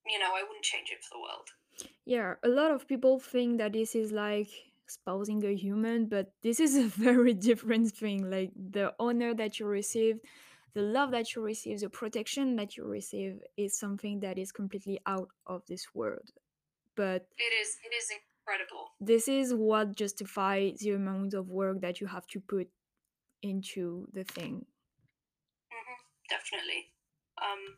you 0.05 0.19
know 0.19 0.31
I 0.35 0.43
wouldn't 0.47 0.63
change 0.63 0.89
it 0.91 1.03
for 1.03 1.15
the 1.17 1.21
world. 1.21 1.49
Yeah, 2.05 2.35
a 2.43 2.47
lot 2.49 2.71
of 2.71 2.87
people 2.87 3.19
think 3.19 3.59
that 3.59 3.73
this 3.73 3.93
is 3.95 4.11
like 4.11 4.49
spousing 4.87 5.45
a 5.45 5.53
human, 5.53 6.05
but 6.07 6.31
this 6.41 6.59
is 6.59 6.75
a 6.85 6.87
very 6.87 7.33
different 7.33 7.91
thing. 7.91 8.29
Like 8.29 8.51
the 8.55 8.93
honor 8.99 9.33
that 9.35 9.59
you 9.59 9.65
receive, 9.67 10.17
the 10.73 10.81
love 10.81 11.11
that 11.11 11.35
you 11.35 11.41
receive, 11.41 11.79
the 11.81 11.89
protection 11.89 12.55
that 12.55 12.77
you 12.77 12.85
receive 12.85 13.39
is 13.57 13.77
something 13.77 14.21
that 14.21 14.37
is 14.37 14.51
completely 14.51 14.99
out 15.05 15.29
of 15.45 15.61
this 15.67 15.87
world. 15.93 16.29
But 16.95 17.27
It 17.37 17.53
is 17.61 17.77
it 17.85 17.93
is 17.95 18.07
incredible. 18.11 18.91
this 18.99 19.27
is 19.27 19.53
what 19.53 19.95
justifies 19.95 20.79
the 20.79 20.91
amount 20.91 21.33
of 21.35 21.49
work 21.49 21.81
that 21.81 22.01
you 22.01 22.07
have 22.07 22.25
to 22.27 22.39
put 22.39 22.67
into 23.41 24.07
the 24.13 24.23
thing. 24.23 24.65
hmm 25.71 25.99
definitely. 26.29 26.91
Um, 27.37 27.77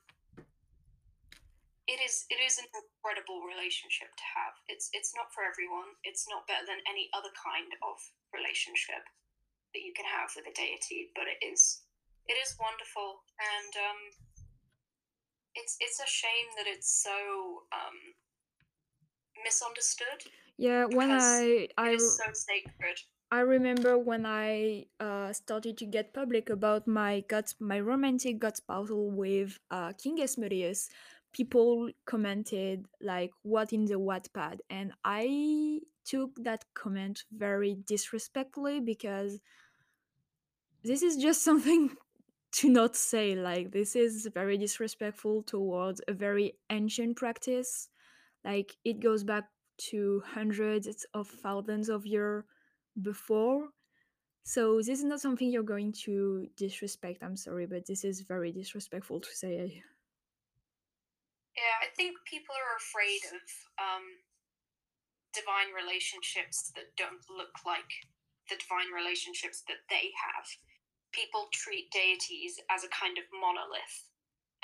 it 1.89 1.99
is 2.05 2.29
it 2.29 2.37
is 2.37 2.61
an 2.61 2.69
incredible 2.69 3.41
relationship 3.49 4.13
to 4.13 4.25
have. 4.37 4.53
It's 4.69 4.93
it's 4.93 5.17
not 5.17 5.33
for 5.33 5.41
everyone. 5.41 5.97
It's 6.05 6.29
not 6.29 6.45
better 6.45 6.65
than 6.69 6.85
any 6.85 7.09
other 7.17 7.33
kind 7.33 7.73
of 7.81 7.97
relationship 8.29 9.01
that 9.73 9.81
you 9.81 9.93
can 9.97 10.05
have 10.05 10.29
with 10.37 10.45
a 10.45 10.53
deity, 10.53 11.09
but 11.17 11.25
it 11.25 11.41
is 11.41 11.81
it 12.29 12.37
is 12.37 12.53
wonderful, 12.61 13.25
and 13.41 13.73
um, 13.73 14.01
it's 15.57 15.77
it's 15.81 15.97
a 15.97 16.05
shame 16.05 16.53
that 16.61 16.69
it's 16.69 17.01
so 17.01 17.65
um, 17.73 17.97
misunderstood. 19.43 20.29
Yeah, 20.57 20.85
when 20.85 21.09
I 21.09 21.69
I 21.77 21.97
It 21.97 22.05
is 22.05 22.17
so 22.17 22.29
sacred. 22.33 23.01
I 23.31 23.41
remember 23.41 23.97
when 23.97 24.25
I 24.25 24.85
uh, 24.99 25.33
started 25.33 25.77
to 25.77 25.85
get 25.85 26.13
public 26.13 26.49
about 26.49 26.87
my 26.87 27.21
gut, 27.27 27.53
my 27.59 27.79
romantic 27.79 28.39
gut 28.39 28.57
spousal 28.57 29.11
with 29.11 29.59
uh, 29.69 29.93
King 29.93 30.21
Asmodeus, 30.21 30.89
people 31.31 31.89
commented 32.05 32.85
like, 33.01 33.31
"What 33.43 33.71
in 33.71 33.85
the 33.85 33.99
Wattpad?" 33.99 34.61
and 34.69 34.93
I 35.03 35.81
took 36.05 36.31
that 36.43 36.65
comment 36.73 37.23
very 37.31 37.75
disrespectfully 37.85 38.79
because 38.79 39.39
this 40.83 41.01
is 41.01 41.17
just 41.17 41.41
something 41.49 41.95
to 42.53 42.69
not 42.69 42.95
say. 42.95 43.35
Like, 43.35 43.71
this 43.71 43.95
is 43.95 44.27
very 44.33 44.57
disrespectful 44.57 45.43
towards 45.43 46.01
a 46.07 46.13
very 46.13 46.55
ancient 46.69 47.17
practice. 47.17 47.89
Like, 48.45 48.75
it 48.85 49.01
goes 49.01 49.23
back 49.23 49.45
to 49.91 50.23
hundreds 50.25 51.05
of 51.13 51.27
thousands 51.27 51.89
of 51.89 52.05
years 52.05 52.45
before 53.01 53.69
so 54.49 54.81
this 54.81 54.97
is 54.97 55.05
not 55.05 55.21
something 55.21 55.51
you're 55.51 55.61
going 55.61 55.93
to 56.09 56.49
disrespect. 56.57 57.21
I'm 57.21 57.37
sorry, 57.37 57.67
but 57.69 57.85
this 57.85 58.03
is 58.03 58.21
very 58.21 58.51
disrespectful 58.51 59.21
to 59.21 59.29
say. 59.29 59.83
Yeah, 61.53 61.75
I 61.85 61.93
think 61.93 62.17
people 62.25 62.57
are 62.57 62.81
afraid 62.81 63.21
of 63.29 63.45
um, 63.77 64.05
divine 65.37 65.69
relationships 65.69 66.73
that 66.73 66.89
don't 66.97 67.21
look 67.29 67.61
like 67.61 67.93
the 68.49 68.57
divine 68.57 68.89
relationships 68.89 69.61
that 69.69 69.85
they 69.85 70.09
have. 70.17 70.49
People 71.13 71.53
treat 71.53 71.93
deities 71.93 72.57
as 72.73 72.81
a 72.81 72.89
kind 72.89 73.21
of 73.21 73.29
monolith 73.29 73.97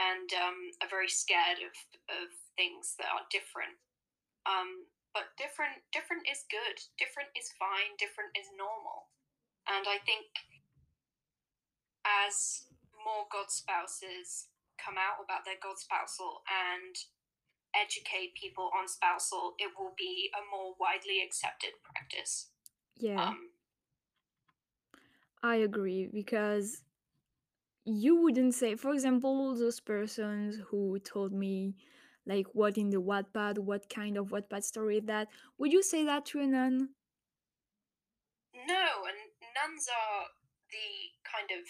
and 0.01 0.33
um, 0.33 0.57
are 0.81 0.89
very 0.89 1.13
scared 1.13 1.61
of, 1.61 1.73
of 2.09 2.33
things 2.57 2.97
that 2.97 3.13
are 3.13 3.29
different. 3.29 3.77
Um, 4.49 4.89
but 5.15 5.31
different 5.39 5.79
different 5.95 6.27
is 6.27 6.43
good. 6.51 6.75
Different 6.99 7.31
is 7.39 7.55
fine. 7.55 7.95
Different 7.95 8.35
is 8.35 8.51
normal. 8.59 9.07
And 9.71 9.87
I 9.87 10.03
think 10.03 10.27
as 12.03 12.67
more 12.99 13.25
god 13.31 13.49
spouses 13.49 14.51
come 14.77 14.99
out 14.99 15.23
about 15.23 15.47
their 15.47 15.57
god 15.63 15.79
spousal 15.79 16.43
and 16.51 16.93
educate 17.73 18.35
people 18.35 18.69
on 18.75 18.87
spousal, 18.91 19.55
it 19.57 19.71
will 19.79 19.95
be 19.97 20.29
a 20.35 20.43
more 20.51 20.75
widely 20.79 21.23
accepted 21.23 21.71
practice. 21.81 22.51
Yeah, 22.99 23.31
Um, 23.31 23.49
I 25.43 25.55
agree 25.57 26.09
because 26.11 26.83
you 27.85 28.21
wouldn't 28.21 28.53
say, 28.53 28.75
for 28.75 28.93
example, 28.93 29.55
those 29.55 29.79
persons 29.79 30.57
who 30.69 30.99
told 30.99 31.31
me 31.31 31.75
like 32.25 32.47
what 32.53 32.77
in 32.77 32.89
the 32.89 33.01
Wattpad, 33.01 33.59
what 33.59 33.89
kind 33.89 34.17
of 34.17 34.27
Wattpad 34.27 34.63
story 34.63 34.97
is 34.97 35.05
that, 35.05 35.27
would 35.57 35.71
you 35.71 35.83
say 35.83 36.03
that 36.05 36.25
to 36.27 36.39
a 36.39 36.47
nun? 36.47 36.89
no, 38.65 39.05
and 39.05 39.19
nuns 39.53 39.85
are 39.91 40.31
the 40.71 41.13
kind 41.21 41.51
of 41.51 41.63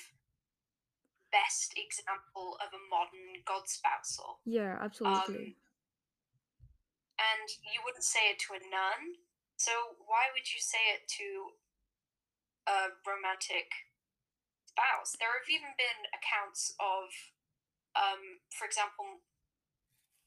best 1.33 1.75
example 1.75 2.55
of 2.63 2.71
a 2.71 2.81
modern 2.87 3.43
god 3.43 3.67
spousal. 3.67 4.39
Yeah, 4.45 4.79
absolutely. 4.79 5.57
Um, 5.57 5.65
and 7.19 7.47
you 7.65 7.83
wouldn't 7.83 8.07
say 8.07 8.31
it 8.31 8.39
to 8.47 8.55
a 8.55 8.61
nun, 8.61 9.19
so 9.57 9.99
why 10.05 10.31
would 10.31 10.47
you 10.53 10.61
say 10.63 10.93
it 10.95 11.09
to 11.19 11.57
a 12.69 12.95
romantic 13.03 13.71
spouse? 14.63 15.17
There 15.19 15.31
have 15.31 15.51
even 15.51 15.75
been 15.75 16.07
accounts 16.15 16.75
of, 16.79 17.11
um, 17.97 18.43
for 18.51 18.63
example, 18.63 19.23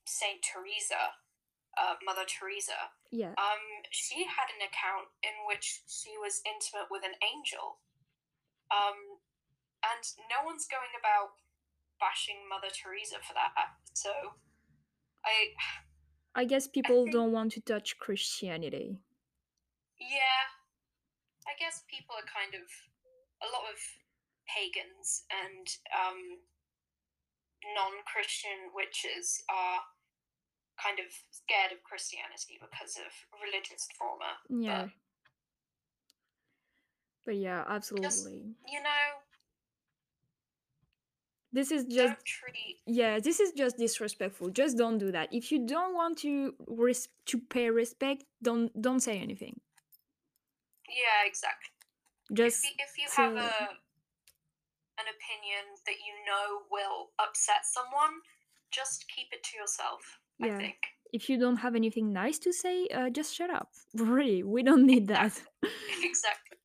Saint 0.09 0.41
Teresa, 0.41 1.13
uh, 1.77 1.95
Mother 2.05 2.25
Teresa. 2.25 2.91
yeah. 3.13 3.37
Um, 3.37 3.63
she 3.93 4.25
had 4.25 4.49
an 4.57 4.65
account 4.65 5.13
in 5.23 5.37
which 5.47 5.85
she 5.87 6.17
was 6.17 6.41
intimate 6.49 6.89
with 6.91 7.05
an 7.05 7.15
angel. 7.21 7.79
Um, 8.73 9.21
and 9.85 10.03
no 10.33 10.45
one's 10.45 10.67
going 10.67 10.93
about 10.99 11.37
bashing 12.01 12.49
Mother 12.49 12.73
Teresa 12.73 13.17
for 13.23 13.35
that. 13.37 13.53
So, 13.95 14.11
I 15.25 15.53
I 16.35 16.45
guess 16.45 16.67
people 16.69 17.05
think- 17.05 17.13
don't 17.15 17.33
want 17.33 17.53
to 17.53 17.61
touch 17.61 17.99
Christianity. 17.99 18.99
yeah, 20.01 20.45
I 21.47 21.55
guess 21.59 21.83
people 21.89 22.15
are 22.17 22.27
kind 22.29 22.55
of 22.55 22.67
a 23.43 23.49
lot 23.51 23.67
of 23.73 23.79
pagans 24.47 25.25
and 25.31 25.67
um, 25.95 26.21
non-Christian 27.75 28.71
witches 28.75 29.43
are 29.51 29.81
kind 30.83 30.99
of 30.99 31.07
scared 31.31 31.73
of 31.73 31.83
Christianity 31.83 32.59
because 32.61 32.97
of 32.97 33.11
religious 33.43 33.87
trauma. 33.97 34.39
Yeah. 34.49 34.83
But 37.27 37.35
But 37.35 37.37
yeah, 37.37 37.65
absolutely. 37.69 38.57
you 38.67 38.81
know, 38.83 39.05
This 41.53 41.71
is 41.73 41.85
just 41.85 42.13
don't 42.13 42.25
treat 42.25 42.77
yeah, 42.87 43.21
this 43.21 43.41
is 43.41 43.53
just 43.53 43.79
disrespectful. 43.79 44.51
Just 44.51 44.77
don't 44.77 44.99
do 44.99 45.11
that. 45.13 45.29
If 45.33 45.51
you 45.51 45.67
don't 45.67 45.95
want 45.95 46.19
to 46.19 46.55
res- 46.67 47.09
to 47.27 47.39
pay 47.39 47.71
respect, 47.71 48.25
don't 48.43 48.69
don't 48.81 49.01
say 49.01 49.19
anything. 49.19 49.61
yeah 50.89 51.25
exactly. 51.27 51.73
Just 52.33 52.65
if 52.65 52.71
you, 52.71 52.77
if 52.87 52.93
you 53.01 53.09
have 53.17 53.37
a 53.37 53.55
an 55.01 55.07
opinion 55.17 55.65
that 55.87 55.99
you 56.07 56.15
know 56.29 56.63
will 56.71 57.11
upset 57.19 57.65
someone, 57.65 58.21
just 58.71 59.07
keep 59.09 59.29
it 59.33 59.43
to 59.45 59.57
yourself. 59.57 60.21
I 60.41 60.47
Yeah. 60.47 60.59
think. 60.59 60.77
if 61.13 61.29
you 61.31 61.39
don't 61.39 61.57
have 61.57 61.75
anything 61.75 62.13
nice 62.13 62.39
to 62.41 62.53
say, 62.53 62.87
uh, 62.89 63.09
just 63.11 63.35
shut 63.35 63.51
up. 63.51 63.73
Really, 63.95 64.43
we 64.43 64.63
don't 64.63 64.85
need 64.87 65.07
that. 65.09 65.33
exactly. 66.03 66.59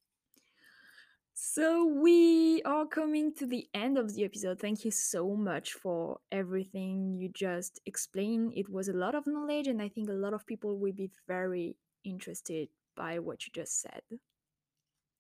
So 1.36 1.86
we 1.86 2.62
are 2.64 2.86
coming 2.86 3.34
to 3.36 3.46
the 3.46 3.68
end 3.74 3.98
of 3.98 4.14
the 4.14 4.24
episode. 4.24 4.60
Thank 4.60 4.86
you 4.86 4.92
so 4.92 5.36
much 5.36 5.74
for 5.74 6.20
everything 6.32 7.16
you 7.18 7.30
just 7.34 7.80
explained. 7.86 8.54
It 8.56 8.70
was 8.70 8.88
a 8.88 8.94
lot 8.94 9.16
of 9.16 9.26
knowledge, 9.28 9.68
and 9.68 9.82
I 9.82 9.90
think 9.90 10.10
a 10.10 10.14
lot 10.26 10.34
of 10.34 10.46
people 10.46 10.78
will 10.78 10.94
be 10.94 11.10
very 11.28 11.76
interested 12.04 12.70
by 12.96 13.20
what 13.20 13.46
you 13.46 13.52
just 13.54 13.82
said. 13.82 14.04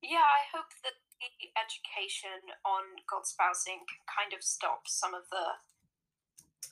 Yeah, 0.01 0.23
I 0.23 0.43
hope 0.53 0.69
that 0.83 0.93
the 1.19 1.49
education 1.57 2.39
on 2.65 2.83
God 3.09 3.25
spousing 3.25 3.79
can 3.87 4.03
kind 4.05 4.33
of 4.33 4.43
stop 4.43 4.87
some 4.87 5.13
of 5.15 5.23
the 5.31 5.45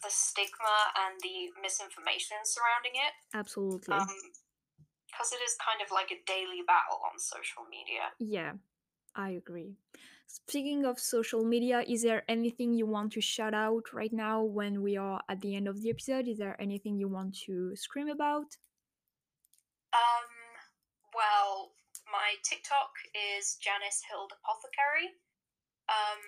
the 0.03 0.09
stigma 0.09 0.77
and 0.95 1.19
the 1.21 1.51
misinformation 1.61 2.37
surrounding 2.43 2.95
it. 2.95 3.13
Absolutely. 3.33 3.95
Um, 3.95 4.07
because 5.07 5.33
it 5.33 5.43
is 5.43 5.55
kind 5.59 5.83
of 5.83 5.91
like 5.91 6.11
a 6.11 6.19
daily 6.25 6.63
battle 6.65 7.03
on 7.03 7.19
social 7.19 7.67
media. 7.69 8.15
yeah, 8.19 8.53
I 9.15 9.31
agree. 9.31 9.75
Speaking 10.27 10.85
of 10.85 10.97
social 10.97 11.43
media, 11.43 11.83
is 11.85 12.03
there 12.03 12.23
anything 12.29 12.73
you 12.73 12.85
want 12.87 13.11
to 13.13 13.21
shout 13.21 13.53
out 13.53 13.91
right 13.91 14.13
now 14.13 14.41
when 14.43 14.81
we 14.81 14.95
are 14.95 15.19
at 15.27 15.41
the 15.41 15.55
end 15.55 15.67
of 15.67 15.81
the 15.81 15.89
episode? 15.89 16.29
Is 16.29 16.37
there 16.37 16.55
anything 16.61 16.95
you 16.97 17.09
want 17.09 17.35
to 17.45 17.75
scream 17.75 18.07
about? 18.07 18.55
Um, 19.91 20.31
well, 21.13 21.73
my 22.07 22.39
TikTok 22.43 22.91
is 23.11 23.57
Janice 23.59 24.01
Hild 24.07 24.31
Apothecary. 24.31 25.11
Um, 25.91 26.23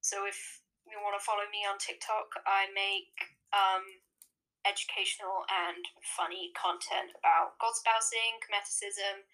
so 0.00 0.26
if 0.26 0.62
you 0.90 1.00
want 1.02 1.18
to 1.18 1.24
follow 1.24 1.46
me 1.50 1.66
on 1.66 1.78
TikTok, 1.78 2.42
I 2.46 2.70
make 2.74 3.14
um, 3.54 4.02
educational 4.66 5.46
and 5.48 5.82
funny 6.04 6.52
content 6.54 7.16
about 7.16 7.56
god 7.62 7.74
spousing, 7.74 8.42
Kemeticism, 8.44 9.24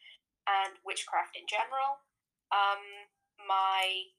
and 0.46 0.78
witchcraft 0.86 1.34
in 1.34 1.48
general. 1.50 2.04
Um, 2.54 3.10
my 3.42 4.12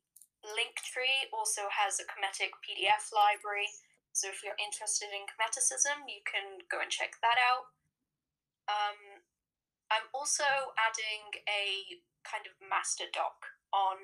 Linktree 0.44 1.32
also 1.32 1.72
has 1.72 1.98
a 1.98 2.06
Kemetic 2.06 2.54
PDF 2.62 3.10
library, 3.16 3.72
so 4.12 4.28
if 4.28 4.44
you're 4.44 4.60
interested 4.60 5.10
in 5.14 5.26
Kemeticism, 5.30 6.10
you 6.10 6.22
can 6.28 6.66
go 6.68 6.84
and 6.84 6.92
check 6.92 7.18
that 7.24 7.40
out. 7.40 7.72
Um, 8.68 9.24
I'm 9.88 10.12
also 10.12 10.76
adding 10.76 11.32
a 11.48 12.04
kind 12.28 12.44
of 12.44 12.60
master 12.60 13.08
doc 13.08 13.56
on 13.72 13.96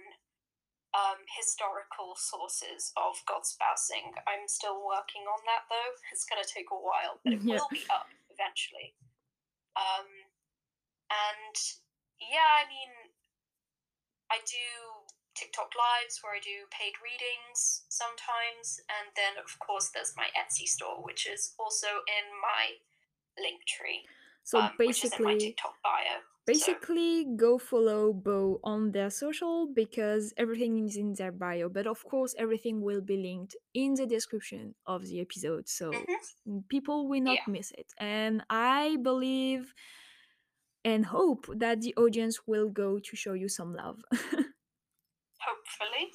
um, 0.93 1.25
historical 1.37 2.13
sources 2.15 2.93
of 2.97 3.17
god 3.25 3.45
spousing. 3.45 4.13
I'm 4.29 4.45
still 4.47 4.77
working 4.85 5.25
on 5.25 5.41
that 5.49 5.65
though. 5.69 5.93
It's 6.13 6.25
going 6.25 6.41
to 6.41 6.47
take 6.47 6.69
a 6.71 6.77
while, 6.77 7.17
but 7.23 7.33
it 7.33 7.41
Yeah. 7.41 7.57
will 7.57 7.69
be 7.73 7.81
up 7.89 8.07
eventually. 8.29 8.93
Um, 9.75 10.05
and 11.09 11.55
yeah, 12.21 12.61
I 12.61 12.69
mean, 12.69 12.93
I 14.29 14.37
do 14.45 14.65
TikTok 15.33 15.73
lives 15.73 16.21
where 16.21 16.37
I 16.37 16.41
do 16.45 16.69
paid 16.69 16.93
readings 17.01 17.85
sometimes, 17.89 18.77
and 18.85 19.09
then 19.17 19.41
of 19.41 19.57
course 19.57 19.89
there's 19.89 20.13
my 20.15 20.29
Etsy 20.37 20.69
store, 20.69 21.01
which 21.01 21.25
is 21.25 21.53
also 21.57 22.05
in 22.05 22.25
my 22.37 22.77
link 23.41 23.65
tree 23.65 24.05
So 24.43 24.59
um, 24.61 24.71
which 24.77 25.03
is 25.03 25.13
in 25.13 25.23
my 25.25 25.33
basically, 25.33 25.57
TikTok 25.57 25.81
bio. 25.81 26.21
Basically 26.45 27.25
go 27.37 27.57
follow 27.57 28.11
Beau 28.11 28.59
on 28.63 28.91
their 28.91 29.09
social 29.09 29.67
because 29.73 30.33
everything 30.37 30.85
is 30.87 30.97
in 30.97 31.13
their 31.13 31.31
bio. 31.31 31.69
But 31.69 31.87
of 31.87 32.03
course, 32.03 32.35
everything 32.37 32.81
will 32.81 33.01
be 33.01 33.15
linked 33.17 33.55
in 33.73 33.93
the 33.95 34.05
description 34.05 34.75
of 34.85 35.03
the 35.07 35.21
episode, 35.21 35.69
so 35.69 35.91
Mhm. 35.91 36.67
people 36.67 37.07
will 37.07 37.21
not 37.21 37.35
Yeah. 37.35 37.47
miss 37.47 37.71
it. 37.71 37.93
And 37.97 38.43
I 38.49 38.97
believe 38.97 39.73
and 40.85 41.05
hope 41.05 41.45
that 41.55 41.81
the 41.81 41.95
audience 41.95 42.45
will 42.45 42.69
go 42.69 42.99
to 42.99 43.15
show 43.15 43.33
you 43.33 43.47
some 43.47 43.73
love. 43.73 44.03
hopefully, 45.39 46.11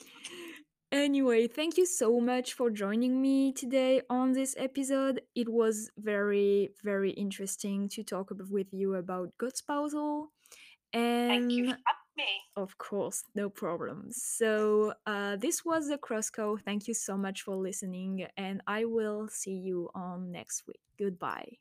Anyway, 0.91 1.47
thank 1.47 1.77
you 1.77 1.85
so 1.85 2.19
much 2.19 2.55
for 2.55 2.71
joining 2.71 3.21
me 3.21 3.53
today 3.53 4.01
on 4.09 4.33
this 4.33 4.55
episode. 4.59 5.21
It 5.35 5.49
was 5.51 5.91
very, 5.99 6.71
very 6.83 7.11
interesting 7.11 7.89
to 7.91 8.03
talk 8.03 8.31
with 8.51 8.69
you 8.73 8.95
about 8.95 9.37
God 9.37 9.55
spousal. 9.57 10.33
thank 11.27 11.57
you 11.57 11.65
And 11.65 11.69
for 11.69 11.77
having 11.87 12.27
me. 12.27 12.43
of 12.57 12.79
course, 12.79 13.25
no 13.35 13.51
problem. 13.51 14.09
So, 14.13 14.95
uh, 15.07 15.37
this 15.37 15.65
was 15.65 15.89
the 15.89 15.99
Crossco. 15.99 16.61
Thank 16.61 16.89
you 16.89 16.95
so 16.95 17.17
much 17.17 17.43
for 17.43 17.57
listening, 17.57 18.27
and 18.37 18.63
I 18.67 18.85
will 18.87 19.29
see 19.29 19.55
you 19.57 19.91
on 19.95 20.33
next 20.33 20.67
week. 20.67 20.81
Goodbye. 20.99 21.59